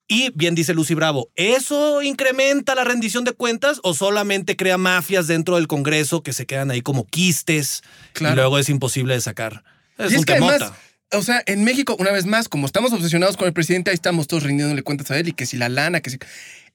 Y 0.08 0.32
bien 0.36 0.54
dice 0.54 0.74
Lucy 0.74 0.94
Bravo, 0.96 1.30
¿eso 1.36 2.02
incrementa 2.02 2.76
la 2.76 2.84
rendición 2.84 3.24
de 3.24 3.32
cuentas 3.34 3.80
o 3.84 3.94
solamente 3.94 4.56
crea 4.56 4.78
mafias 4.78 5.28
dentro 5.28 5.56
del 5.56 5.68
Congreso 5.68 6.24
que 6.24 6.34
se 6.34 6.46
quedan 6.46 6.72
ahí 6.72 6.82
como 6.82 7.06
quistes 7.06 7.84
Claro. 8.14 8.34
y 8.34 8.36
luego 8.36 8.60
es 8.60 8.70
imposible 8.70 9.14
de 9.14 9.22
sacar? 9.22 9.64
Es 9.98 10.12
y 10.12 10.16
es 10.16 10.20
un 10.20 10.26
que 10.26 10.34
temota. 10.34 10.56
además, 10.56 10.74
o 11.14 11.22
sea, 11.22 11.42
en 11.46 11.64
México, 11.64 11.96
una 12.00 12.12
vez 12.12 12.26
más, 12.26 12.50
como 12.50 12.66
estamos 12.66 12.92
obsesionados 12.92 13.38
con 13.38 13.48
el 13.48 13.54
presidente, 13.54 13.92
ahí 13.92 13.96
estamos 13.96 14.28
todos 14.28 14.44
rindiéndole 14.44 14.82
cuentas 14.84 15.12
a 15.12 15.18
él 15.20 15.30
y 15.30 15.34
que 15.34 15.46
si 15.46 15.58
la 15.58 15.70
lana, 15.70 16.02
que 16.02 16.10
si... 16.10 16.18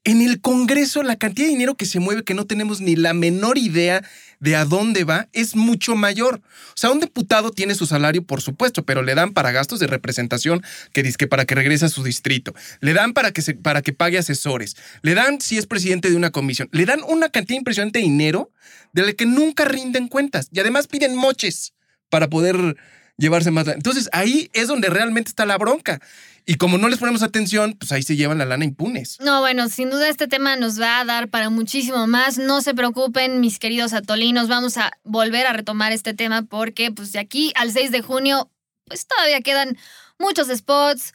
En 0.05 0.23
el 0.23 0.41
Congreso, 0.41 1.03
la 1.03 1.17
cantidad 1.17 1.47
de 1.47 1.53
dinero 1.53 1.75
que 1.75 1.85
se 1.85 2.01
mueve, 2.01 2.25
que 2.25 2.35
no 2.35 2.47
tenemos 2.47 2.81
ni 2.81 2.97
la 2.97 3.13
menor 3.15 3.59
idea 3.59 4.03
de 4.41 4.57
a 4.57 4.65
dónde 4.65 5.05
va, 5.05 5.29
es 5.33 5.57
mucho 5.57 5.97
mayor. 5.97 6.41
O 6.69 6.77
sea, 6.77 6.91
un 6.91 7.01
diputado 7.01 7.51
tiene 7.51 7.75
su 7.75 7.87
salario, 7.87 8.23
por 8.23 8.41
supuesto, 8.41 8.85
pero 8.85 9.03
le 9.03 9.15
dan 9.15 9.33
para 9.33 9.51
gastos 9.51 9.81
de 9.81 9.87
representación, 9.87 10.63
que 10.93 11.03
dice 11.03 11.17
que 11.19 11.27
para 11.27 11.45
que 11.45 11.55
regrese 11.55 11.87
a 11.87 11.89
su 11.89 12.05
distrito. 12.05 12.55
Le 12.81 12.95
dan 12.95 13.13
para 13.13 13.33
que, 13.33 13.43
se, 13.43 13.55
para 13.55 13.83
que 13.83 13.93
pague 13.93 14.19
asesores. 14.19 14.77
Le 15.03 15.15
dan 15.15 15.41
si 15.41 15.59
es 15.59 15.67
presidente 15.67 16.11
de 16.11 16.17
una 16.17 16.31
comisión. 16.31 16.69
Le 16.73 16.87
dan 16.87 17.01
una 17.07 17.29
cantidad 17.29 17.59
impresionante 17.59 17.99
de 17.99 18.05
dinero 18.05 18.51
de 18.93 19.03
la 19.03 19.13
que 19.13 19.27
nunca 19.27 19.65
rinden 19.65 20.09
cuentas. 20.09 20.49
Y 20.53 20.61
además 20.61 20.87
piden 20.87 21.17
moches 21.17 21.75
para 22.09 22.29
poder 22.29 22.77
llevarse 23.19 23.51
más. 23.51 23.69
Entonces 23.69 24.09
ahí 24.13 24.49
es 24.55 24.69
donde 24.69 24.89
realmente 24.89 25.29
está 25.29 25.45
la 25.45 25.59
bronca. 25.59 26.01
Y 26.51 26.55
como 26.55 26.79
no 26.79 26.89
les 26.89 26.99
ponemos 26.99 27.23
atención, 27.23 27.75
pues 27.75 27.93
ahí 27.93 28.03
se 28.03 28.17
llevan 28.17 28.39
la 28.39 28.47
lana 28.47 28.65
impunes. 28.65 29.19
No, 29.21 29.41
bueno, 29.41 29.69
sin 29.69 29.91
duda 29.91 30.09
este 30.09 30.29
tema 30.29 30.57
nos 30.57 30.81
va 30.81 30.99
a 30.99 31.05
dar 31.05 31.29
para 31.29 31.51
muchísimo 31.51 32.07
más. 32.07 32.39
No 32.39 32.63
se 32.63 32.73
preocupen, 32.73 33.41
mis 33.41 33.59
queridos 33.59 33.93
atolinos, 33.93 34.49
vamos 34.49 34.79
a 34.79 34.91
volver 35.05 35.47
a 35.47 35.53
retomar 35.53 35.93
este 35.93 36.15
tema 36.15 36.41
porque 36.41 36.91
pues 36.91 37.13
de 37.13 37.19
aquí 37.19 37.53
al 37.55 37.71
6 37.71 37.91
de 37.91 38.01
junio 38.01 38.51
pues 38.87 39.07
todavía 39.07 39.43
quedan 39.43 39.77
muchos 40.19 40.49
spots, 40.49 41.13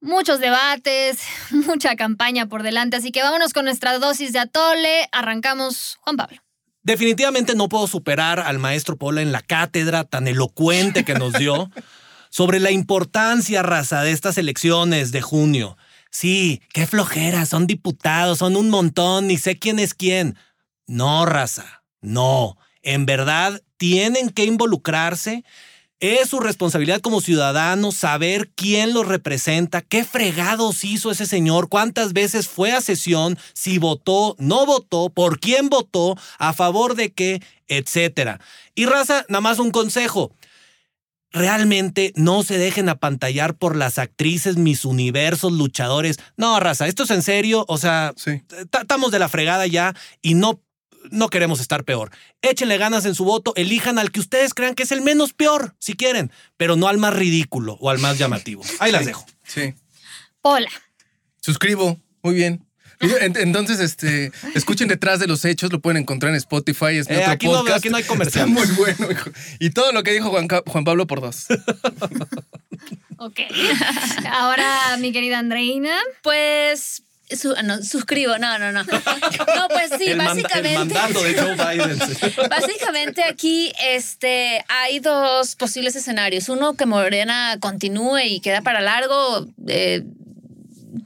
muchos 0.00 0.40
debates, 0.40 1.20
mucha 1.50 1.94
campaña 1.94 2.46
por 2.46 2.64
delante, 2.64 2.96
así 2.96 3.12
que 3.12 3.22
vámonos 3.22 3.52
con 3.52 3.66
nuestra 3.66 4.00
dosis 4.00 4.32
de 4.32 4.40
atole. 4.40 5.08
Arrancamos, 5.12 5.96
Juan 6.00 6.16
Pablo. 6.16 6.38
Definitivamente 6.82 7.54
no 7.54 7.68
puedo 7.68 7.86
superar 7.86 8.40
al 8.40 8.58
maestro 8.58 8.96
Pola 8.96 9.22
en 9.22 9.30
la 9.30 9.42
cátedra 9.42 10.02
tan 10.02 10.26
elocuente 10.26 11.04
que 11.04 11.14
nos 11.14 11.34
dio 11.34 11.70
sobre 12.32 12.60
la 12.60 12.70
importancia, 12.70 13.62
raza, 13.62 14.02
de 14.02 14.10
estas 14.10 14.38
elecciones 14.38 15.12
de 15.12 15.20
junio. 15.20 15.76
Sí, 16.10 16.62
qué 16.72 16.86
flojera, 16.86 17.44
son 17.44 17.66
diputados, 17.66 18.38
son 18.38 18.56
un 18.56 18.70
montón, 18.70 19.26
ni 19.26 19.36
sé 19.36 19.58
quién 19.58 19.78
es 19.78 19.92
quién. 19.92 20.38
No, 20.86 21.26
raza, 21.26 21.84
no. 22.00 22.56
En 22.80 23.04
verdad, 23.04 23.62
tienen 23.76 24.30
que 24.30 24.46
involucrarse. 24.46 25.44
Es 26.00 26.30
su 26.30 26.40
responsabilidad 26.40 27.02
como 27.02 27.20
ciudadanos 27.20 27.96
saber 27.96 28.50
quién 28.56 28.94
los 28.94 29.06
representa, 29.06 29.82
qué 29.82 30.02
fregados 30.02 30.84
hizo 30.84 31.10
ese 31.10 31.26
señor, 31.26 31.68
cuántas 31.68 32.14
veces 32.14 32.48
fue 32.48 32.72
a 32.72 32.80
sesión, 32.80 33.38
si 33.52 33.76
votó, 33.76 34.36
no 34.38 34.64
votó, 34.64 35.10
por 35.10 35.38
quién 35.38 35.68
votó, 35.68 36.16
a 36.38 36.54
favor 36.54 36.96
de 36.96 37.12
qué, 37.12 37.42
etcétera. 37.68 38.40
Y 38.74 38.86
raza, 38.86 39.26
nada 39.28 39.42
más 39.42 39.58
un 39.58 39.70
consejo. 39.70 40.32
Realmente 41.32 42.12
no 42.14 42.42
se 42.42 42.58
dejen 42.58 42.88
apantallar 42.88 43.54
por 43.56 43.74
las 43.76 43.98
actrices, 43.98 44.56
mis 44.56 44.84
universos, 44.84 45.52
luchadores. 45.52 46.18
No, 46.36 46.60
raza, 46.60 46.86
esto 46.86 47.04
es 47.04 47.10
en 47.10 47.22
serio. 47.22 47.64
O 47.68 47.78
sea, 47.78 48.12
Sí. 48.16 48.42
estamos 48.80 49.10
de 49.12 49.18
la 49.18 49.28
fregada 49.30 49.66
ya 49.66 49.94
y 50.20 50.34
no, 50.34 50.60
no 51.10 51.28
queremos 51.28 51.58
estar 51.60 51.84
peor. 51.84 52.10
Échenle 52.42 52.76
ganas 52.76 53.06
en 53.06 53.14
su 53.14 53.24
voto, 53.24 53.54
elijan 53.56 53.98
al 53.98 54.10
que 54.12 54.20
ustedes 54.20 54.52
crean 54.52 54.74
que 54.74 54.82
es 54.82 54.92
el 54.92 55.00
menos 55.00 55.32
peor, 55.32 55.74
si 55.78 55.94
quieren, 55.94 56.30
pero 56.58 56.76
no 56.76 56.86
al 56.88 56.98
más 56.98 57.14
ridículo 57.14 57.78
o 57.80 57.88
al 57.88 57.98
más 57.98 58.18
llamativo. 58.18 58.62
Ahí 58.78 58.92
las 58.92 59.06
dejo. 59.06 59.24
Sí. 59.44 59.74
Pola. 60.42 60.70
Suscribo. 61.40 61.98
Muy 62.22 62.34
bien. 62.34 62.64
En- 63.02 63.36
Entonces, 63.36 63.80
este, 63.80 64.30
escuchen 64.54 64.88
detrás 64.88 65.18
de 65.20 65.26
los 65.26 65.44
hechos, 65.44 65.72
lo 65.72 65.80
pueden 65.80 66.02
encontrar 66.02 66.30
en 66.30 66.36
Spotify, 66.36 66.96
es 66.98 67.08
mi 67.08 67.16
Eh, 67.16 67.18
otro 67.20 67.30
aquí 67.32 67.46
no- 67.48 67.58
aquí 67.74 67.88
no 67.90 67.96
hay 67.96 68.02
Está 68.02 68.12
comercial. 68.14 68.48
muy 68.48 68.66
bueno. 68.68 69.10
hijo. 69.10 69.30
Y 69.58 69.70
todo 69.70 69.92
lo 69.92 70.02
que 70.02 70.12
dijo 70.12 70.30
Juan, 70.30 70.84
Pablo 70.84 71.06
por 71.06 71.20
dos. 71.20 71.46
Ok. 73.18 73.40
Ahora, 74.30 74.96
mi 74.98 75.12
querida 75.12 75.38
Andreina. 75.38 75.96
Pues. 76.22 77.02
su- 77.30 77.54
no, 77.64 77.82
suscribo, 77.82 78.36
no, 78.38 78.58
no, 78.58 78.72
no. 78.72 78.82
No, 78.84 79.68
pues 79.68 79.90
sí, 79.98 80.04
el, 80.10 80.16
manda- 80.18 80.32
el 80.34 80.42
básicamente. 80.42 80.74
mandato 80.94 81.22
de 81.22 81.34
Joe 81.34 81.54
Biden. 81.54 81.98
Básicamente 82.50 83.22
aquí 83.24 83.72
este, 83.88 84.62
hay 84.68 84.98
dos 84.98 85.56
posibles 85.56 85.96
escenarios. 85.96 86.48
Uno 86.50 86.74
que 86.74 86.84
Morena 86.84 87.56
continúe 87.60 88.18
y 88.26 88.40
queda 88.40 88.60
para 88.60 88.80
largo 88.82 89.46
eh, 89.66 90.02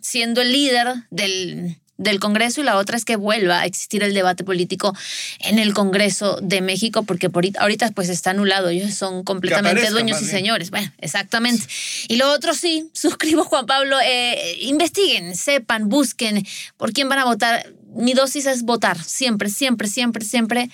siendo 0.00 0.40
el 0.40 0.50
líder 0.52 0.88
del, 1.10 1.76
del 1.98 2.20
Congreso 2.20 2.60
y 2.60 2.64
la 2.64 2.76
otra 2.76 2.96
es 2.96 3.04
que 3.04 3.16
vuelva 3.16 3.60
a 3.60 3.66
existir 3.66 4.02
el 4.02 4.12
debate 4.14 4.44
político 4.44 4.94
en 5.40 5.58
el 5.58 5.72
Congreso 5.74 6.38
de 6.42 6.60
México 6.60 7.04
porque 7.04 7.30
por 7.30 7.44
ahorita, 7.58 7.90
pues 7.92 8.08
está 8.08 8.30
anulado. 8.30 8.68
Ellos 8.68 8.94
son 8.94 9.24
completamente 9.24 9.80
aparezca, 9.80 9.92
dueños 9.92 10.18
y 10.20 10.24
bien. 10.24 10.30
señores. 10.36 10.70
Bueno, 10.70 10.92
exactamente. 10.98 11.66
Y 12.08 12.16
lo 12.16 12.30
otro 12.30 12.54
sí, 12.54 12.90
suscribo 12.94 13.44
Juan 13.44 13.66
Pablo, 13.66 13.98
eh, 14.04 14.56
investiguen, 14.60 15.34
sepan, 15.36 15.88
busquen 15.88 16.46
por 16.76 16.92
quién 16.92 17.08
van 17.08 17.20
a 17.20 17.24
votar. 17.24 17.72
Mi 17.94 18.12
dosis 18.12 18.46
es 18.46 18.62
votar, 18.62 19.02
siempre, 19.02 19.48
siempre, 19.48 19.88
siempre, 19.88 20.24
siempre 20.24 20.70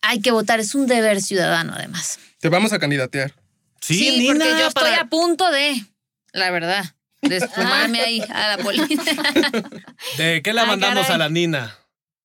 hay 0.00 0.20
que 0.20 0.30
votar. 0.30 0.58
Es 0.60 0.74
un 0.74 0.86
deber 0.86 1.20
ciudadano 1.20 1.74
además. 1.76 2.18
Te 2.40 2.48
vamos 2.48 2.72
a 2.72 2.78
candidatear. 2.78 3.34
Sí, 3.80 4.24
porque 4.26 4.32
Nina, 4.44 4.58
yo 4.60 4.68
estoy 4.68 4.82
para- 4.84 5.00
a 5.02 5.08
punto 5.08 5.50
de, 5.50 5.84
la 6.32 6.50
verdad, 6.50 6.94
de 7.40 7.48
sumarme 7.48 8.00
ahí 8.00 8.20
a 8.32 8.56
la 8.56 8.58
política. 8.58 9.02
¿De 10.18 10.42
qué 10.42 10.52
la 10.52 10.62
Ah, 10.62 10.66
mandamos 10.66 11.02
caray. 11.06 11.14
a 11.14 11.18
la 11.18 11.28
Nina? 11.28 11.78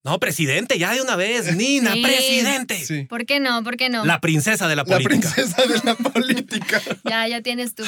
No, 0.04 0.20
presidente, 0.22 0.80
ya 0.80 0.93
de 0.93 1.02
una 1.02 1.17
vez. 1.17 1.54
Nina, 1.58 1.91
Sí. 1.91 2.02
presidente. 2.02 2.78
Sí. 2.86 3.04
¿Por 3.10 3.26
qué 3.26 3.41
no? 3.41 3.62
¿Por 3.65 3.76
qué 3.76 3.89
no? 3.89 4.06
La 4.06 4.22
princesa 4.22 4.70
de 4.70 4.78
la 4.78 4.84
La 4.84 4.86
política. 4.86 5.30
princesa 5.34 5.65
de 5.65 5.82
la 5.84 5.96
política. 5.96 6.82
Ya, 7.04 7.28
ya 7.28 7.41
tienes 7.41 7.76
tu 7.76 7.84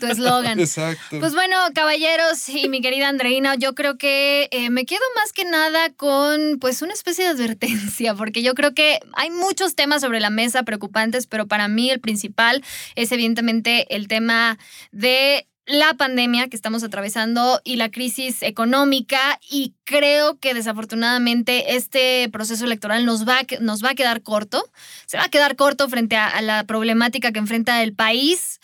tu 0.00 0.06
eslogan. 0.06 0.58
Exacto. 0.60 1.18
Pues 1.20 1.34
bueno, 1.34 1.56
caballeros 1.74 2.48
y 2.48 2.68
mi 2.70 2.80
querida 2.80 3.08
Andreina, 3.08 3.54
yo 3.56 3.74
creo 3.74 3.98
que 3.98 4.48
eh, 4.50 4.70
me 4.70 4.86
quedo 4.86 5.00
más 5.16 5.32
que 5.34 5.44
nada 5.44 5.90
con 5.94 6.58
pues 6.58 6.80
una 6.80 6.94
especie 6.94 7.24
de 7.24 7.30
advertencia, 7.30 8.14
porque 8.14 8.42
yo 8.42 8.54
creo 8.54 8.72
que 8.72 9.00
hay 9.14 9.28
muchos 9.30 9.74
temas 9.74 10.00
sobre 10.00 10.20
la 10.20 10.30
mesa 10.30 10.62
preocupantes, 10.62 11.26
pero 11.26 11.46
para 11.48 11.68
mí 11.68 11.90
el 11.90 12.00
principal 12.00 12.62
es 12.94 13.12
evidentemente 13.12 13.94
el 13.94 14.08
tema 14.08 14.58
de 14.90 15.46
la 15.68 15.92
pandemia 15.94 16.48
que 16.48 16.56
estamos 16.56 16.82
atravesando 16.82 17.60
y 17.62 17.76
la 17.76 17.90
crisis 17.90 18.42
económica 18.42 19.38
y 19.50 19.74
creo 19.84 20.38
que 20.38 20.54
desafortunadamente 20.54 21.76
este 21.76 22.28
proceso 22.32 22.64
electoral 22.64 23.04
nos 23.04 23.28
va, 23.28 23.40
a 23.40 23.46
nos 23.60 23.84
va 23.84 23.90
a 23.90 23.94
quedar 23.94 24.22
corto, 24.22 24.64
se 25.04 25.18
va 25.18 25.24
a 25.24 25.28
quedar 25.28 25.56
corto 25.56 25.86
frente 25.90 26.16
a, 26.16 26.40
la 26.40 26.64
problemática 26.64 27.32
que 27.32 27.38
enfrenta 27.38 27.82
el 27.82 27.92
país. 27.92 28.60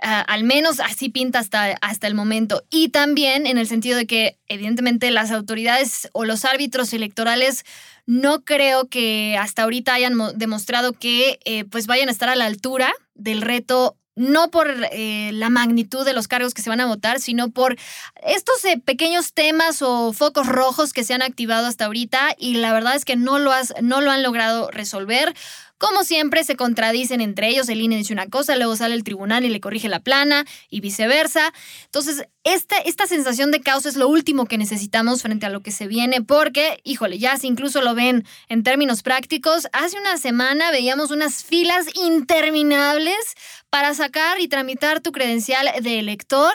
Ah, 0.00 0.20
al 0.20 0.44
menos 0.44 0.80
así 0.80 1.08
pinta 1.08 1.40
hasta, 1.40 1.76
hasta 1.80 2.06
el 2.06 2.14
momento. 2.14 2.62
Y 2.70 2.90
también 2.90 3.46
en 3.46 3.58
el 3.58 3.66
sentido 3.66 3.96
de 3.96 4.06
que, 4.06 4.38
evidentemente, 4.48 5.10
las 5.10 5.30
autoridades 5.30 6.08
o 6.12 6.24
los 6.24 6.44
árbitros 6.44 6.92
electorales 6.92 7.64
no 8.06 8.44
creo 8.44 8.88
que 8.88 9.36
hasta 9.40 9.62
ahorita 9.62 9.94
hayan 9.94 10.14
mo- 10.14 10.32
demostrado 10.32 10.92
que 10.92 11.40
eh, 11.44 11.64
pues 11.64 11.86
vayan 11.86 12.08
a 12.08 12.12
estar 12.12 12.28
a 12.28 12.36
la 12.36 12.44
altura 12.46 12.92
del 13.14 13.40
reto. 13.42 13.96
No 14.16 14.50
por 14.50 14.68
eh, 14.92 15.30
la 15.32 15.50
magnitud 15.50 16.04
de 16.04 16.12
los 16.12 16.28
cargos 16.28 16.54
que 16.54 16.62
se 16.62 16.70
van 16.70 16.80
a 16.80 16.86
votar, 16.86 17.18
sino 17.20 17.50
por 17.50 17.76
estos 18.22 18.64
eh, 18.64 18.80
pequeños 18.84 19.32
temas 19.32 19.82
o 19.82 20.12
focos 20.12 20.46
rojos 20.46 20.92
que 20.92 21.02
se 21.04 21.14
han 21.14 21.22
activado 21.22 21.66
hasta 21.66 21.86
ahorita 21.86 22.34
y 22.38 22.54
la 22.58 22.72
verdad 22.72 22.94
es 22.94 23.04
que 23.04 23.16
no 23.16 23.38
lo, 23.40 23.50
has- 23.52 23.74
no 23.82 24.00
lo 24.00 24.10
han 24.12 24.22
logrado 24.22 24.70
resolver. 24.70 25.34
Como 25.78 26.04
siempre, 26.04 26.44
se 26.44 26.56
contradicen 26.56 27.20
entre 27.20 27.48
ellos. 27.48 27.68
El 27.68 27.80
INE 27.80 27.96
dice 27.96 28.12
una 28.12 28.28
cosa, 28.28 28.56
luego 28.56 28.76
sale 28.76 28.94
el 28.94 29.04
tribunal 29.04 29.44
y 29.44 29.50
le 29.50 29.60
corrige 29.60 29.88
la 29.88 30.00
plana 30.00 30.44
y 30.70 30.80
viceversa. 30.80 31.52
Entonces, 31.86 32.26
esta, 32.44 32.78
esta 32.78 33.06
sensación 33.06 33.50
de 33.50 33.60
caos 33.60 33.84
es 33.84 33.96
lo 33.96 34.08
último 34.08 34.46
que 34.46 34.56
necesitamos 34.56 35.22
frente 35.22 35.46
a 35.46 35.50
lo 35.50 35.62
que 35.62 35.72
se 35.72 35.88
viene, 35.88 36.22
porque, 36.22 36.80
híjole, 36.84 37.18
ya 37.18 37.36
si 37.36 37.48
incluso 37.48 37.80
lo 37.82 37.94
ven 37.94 38.24
en 38.48 38.62
términos 38.62 39.02
prácticos, 39.02 39.66
hace 39.72 39.98
una 39.98 40.16
semana 40.16 40.70
veíamos 40.70 41.10
unas 41.10 41.42
filas 41.42 41.86
interminables 41.94 43.34
para 43.68 43.94
sacar 43.94 44.40
y 44.40 44.48
tramitar 44.48 45.00
tu 45.00 45.10
credencial 45.10 45.68
de 45.82 45.98
elector. 45.98 46.52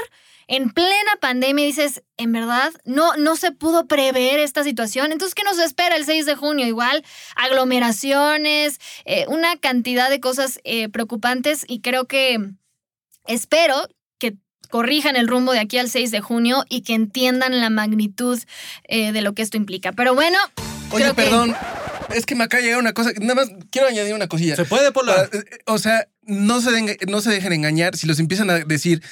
En 0.52 0.72
plena 0.72 1.12
pandemia 1.22 1.64
dices, 1.64 2.02
en 2.18 2.32
verdad, 2.32 2.72
no, 2.84 3.16
no 3.18 3.36
se 3.36 3.52
pudo 3.52 3.86
prever 3.86 4.40
esta 4.40 4.64
situación. 4.64 5.12
Entonces, 5.12 5.36
¿qué 5.36 5.44
nos 5.44 5.60
espera 5.60 5.96
el 5.96 6.06
6 6.06 6.26
de 6.26 6.34
junio? 6.34 6.66
Igual, 6.66 7.04
aglomeraciones, 7.80 8.80
eh, 9.06 9.26
una 9.28 9.58
cantidad 9.58 10.10
de 10.10 10.20
cosas 10.20 10.60
eh, 10.64 10.90
preocupantes 10.90 11.66
y 11.68 11.82
creo 11.82 12.06
que 12.06 12.40
espero 13.28 13.76
que 14.18 14.38
corrijan 14.72 15.16
el 15.16 15.28
rumbo 15.28 15.52
de 15.54 15.60
aquí 15.60 15.78
al 15.78 15.90
6 15.90 16.10
de 16.12 16.20
junio 16.22 16.66
y 16.68 16.82
que 16.82 16.94
entiendan 16.96 17.60
la 17.60 17.70
magnitud 17.70 18.40
eh, 18.86 19.12
de 19.12 19.22
lo 19.22 19.34
que 19.34 19.44
esto 19.44 19.58
implica. 19.58 19.92
Pero 19.92 20.16
bueno, 20.16 20.38
Oye, 20.92 21.04
creo 21.04 21.16
que- 21.16 21.22
perdón. 21.24 21.56
Es 22.12 22.26
que 22.26 22.34
me 22.34 22.44
acaba 22.46 22.60
de 22.60 22.66
llegar 22.66 22.80
una 22.82 22.94
cosa. 22.94 23.12
Nada 23.22 23.36
más 23.36 23.52
quiero 23.70 23.88
añadir 23.88 24.16
una 24.16 24.28
cosilla. 24.28 24.56
¿Se 24.56 24.66
puede, 24.66 24.92
Pola? 24.92 25.14
Ah, 25.16 25.30
eh, 25.32 25.44
O 25.68 25.78
sea, 25.78 26.08
no 26.24 26.60
se, 26.60 26.72
den- 26.72 26.98
no 27.08 27.22
se 27.22 27.30
dejen 27.30 27.54
engañar 27.54 27.96
si 27.96 28.08
los 28.08 28.20
empiezan 28.20 28.50
a 28.50 28.58
decir 28.58 29.04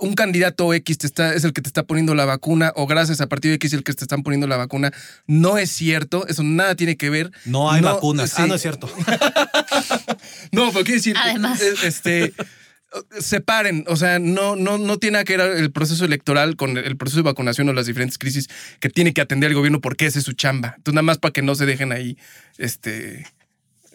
un 0.00 0.14
candidato 0.14 0.72
X 0.74 0.98
te 0.98 1.06
está, 1.06 1.34
es 1.34 1.44
el 1.44 1.52
que 1.52 1.62
te 1.62 1.68
está 1.68 1.82
poniendo 1.84 2.14
la 2.14 2.24
vacuna 2.24 2.72
o 2.76 2.86
gracias 2.86 3.20
a 3.20 3.28
partido 3.28 3.54
X 3.54 3.72
es 3.72 3.78
el 3.78 3.84
que 3.84 3.92
te 3.94 4.04
están 4.04 4.22
poniendo 4.22 4.46
la 4.46 4.56
vacuna. 4.56 4.92
No 5.26 5.58
es 5.58 5.70
cierto, 5.70 6.26
eso 6.26 6.42
nada 6.42 6.74
tiene 6.74 6.96
que 6.96 7.10
ver. 7.10 7.30
No 7.44 7.70
hay 7.70 7.80
No, 7.82 7.94
vacunas. 7.94 8.30
sí. 8.30 8.36
Ah, 8.42 8.46
no 8.46 8.54
es 8.54 8.62
cierto. 8.62 8.90
No, 10.52 10.70
pero 10.72 10.84
quiero 10.84 10.98
decir, 10.98 11.16
Además. 11.18 11.60
este, 11.60 12.32
separen, 13.18 13.84
o 13.88 13.96
sea, 13.96 14.18
no, 14.18 14.56
no, 14.56 14.78
no 14.78 14.98
tiene 14.98 15.22
que 15.24 15.36
ver 15.36 15.56
el 15.56 15.70
proceso 15.70 16.04
electoral 16.04 16.56
con 16.56 16.76
el 16.78 16.96
proceso 16.96 17.18
de 17.18 17.24
vacunación 17.24 17.68
o 17.68 17.72
las 17.72 17.86
diferentes 17.86 18.18
crisis 18.18 18.48
que 18.80 18.88
tiene 18.88 19.12
que 19.12 19.20
atender 19.20 19.50
el 19.50 19.56
gobierno 19.56 19.80
porque 19.80 20.06
esa 20.06 20.18
es 20.18 20.24
su 20.24 20.32
chamba. 20.32 20.74
Entonces, 20.76 20.94
nada 20.94 21.02
más 21.02 21.18
para 21.18 21.32
que 21.32 21.42
no 21.42 21.54
se 21.54 21.66
dejen 21.66 21.92
ahí, 21.92 22.16
este, 22.58 23.26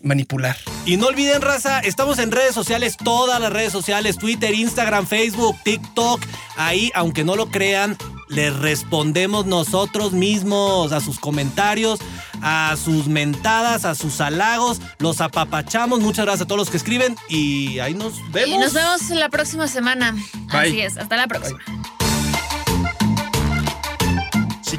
manipular. 0.04 0.58
Y 0.86 0.98
no 0.98 1.08
olviden, 1.08 1.42
raza, 1.42 1.80
estamos 1.80 2.20
en 2.20 2.32
redes 2.32 2.54
sociales, 2.54 2.98
todas 2.98 3.40
las 3.40 3.52
redes 3.52 3.72
sociales, 3.72 4.18
Twitter, 4.18 4.54
Instagram, 4.54 5.06
Facebook, 5.06 5.58
TikTok. 5.64 6.22
Ahí, 6.58 6.92
aunque 6.94 7.24
no 7.24 7.36
lo 7.36 7.50
crean, 7.50 7.98
les 8.30 8.58
respondemos 8.58 9.46
nosotros 9.46 10.14
mismos 10.14 10.92
a 10.92 11.02
sus 11.02 11.20
comentarios, 11.20 12.00
a 12.42 12.76
sus 12.82 13.08
mentadas, 13.08 13.86
a 13.86 13.96
sus 13.96 14.22
halagos. 14.22 14.80
Los 15.00 15.22
apapachamos. 15.22 16.00
Muchas 16.00 16.26
gracias 16.26 16.46
a 16.46 16.48
todos 16.48 16.60
los 16.60 16.70
que 16.70 16.78
escriben 16.78 17.16
y 17.30 17.80
ahí 17.80 17.94
nos 17.94 18.14
vemos. 18.32 18.50
Y 18.50 18.58
nos 18.58 18.74
vemos 18.74 19.10
la 19.10 19.30
próxima 19.30 19.68
semana. 19.68 20.14
Bye. 20.52 20.60
así 20.60 20.82
es. 20.82 20.98
Hasta 20.98 21.18
la 21.18 21.28
próxima. 21.28 21.60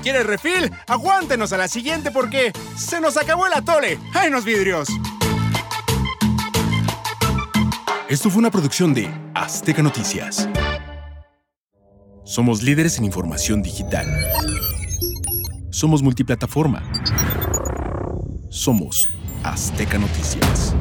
Quieres 0.03 0.27
refil, 0.27 0.71
aguántenos 0.87 1.53
a 1.53 1.57
la 1.57 1.69
siguiente 1.69 2.11
porque 2.11 2.53
se 2.77 3.01
nos 3.01 3.17
acabó 3.17 3.47
el 3.47 3.55
atole. 3.55 3.99
¡Ay, 4.12 4.31
los 4.31 4.45
vidrios! 4.45 4.88
Esto 8.09 8.29
fue 8.29 8.41
una 8.41 8.51
producción 8.51 8.93
de 8.93 9.09
Azteca 9.35 9.83
Noticias. 9.83 10.47
Somos 12.25 12.62
líderes 12.62 12.99
en 12.99 13.05
información 13.05 13.62
digital. 13.62 14.07
Somos 15.71 16.03
multiplataforma. 16.03 16.83
Somos 18.51 19.09
Azteca 19.43 19.98
Noticias. 19.98 20.75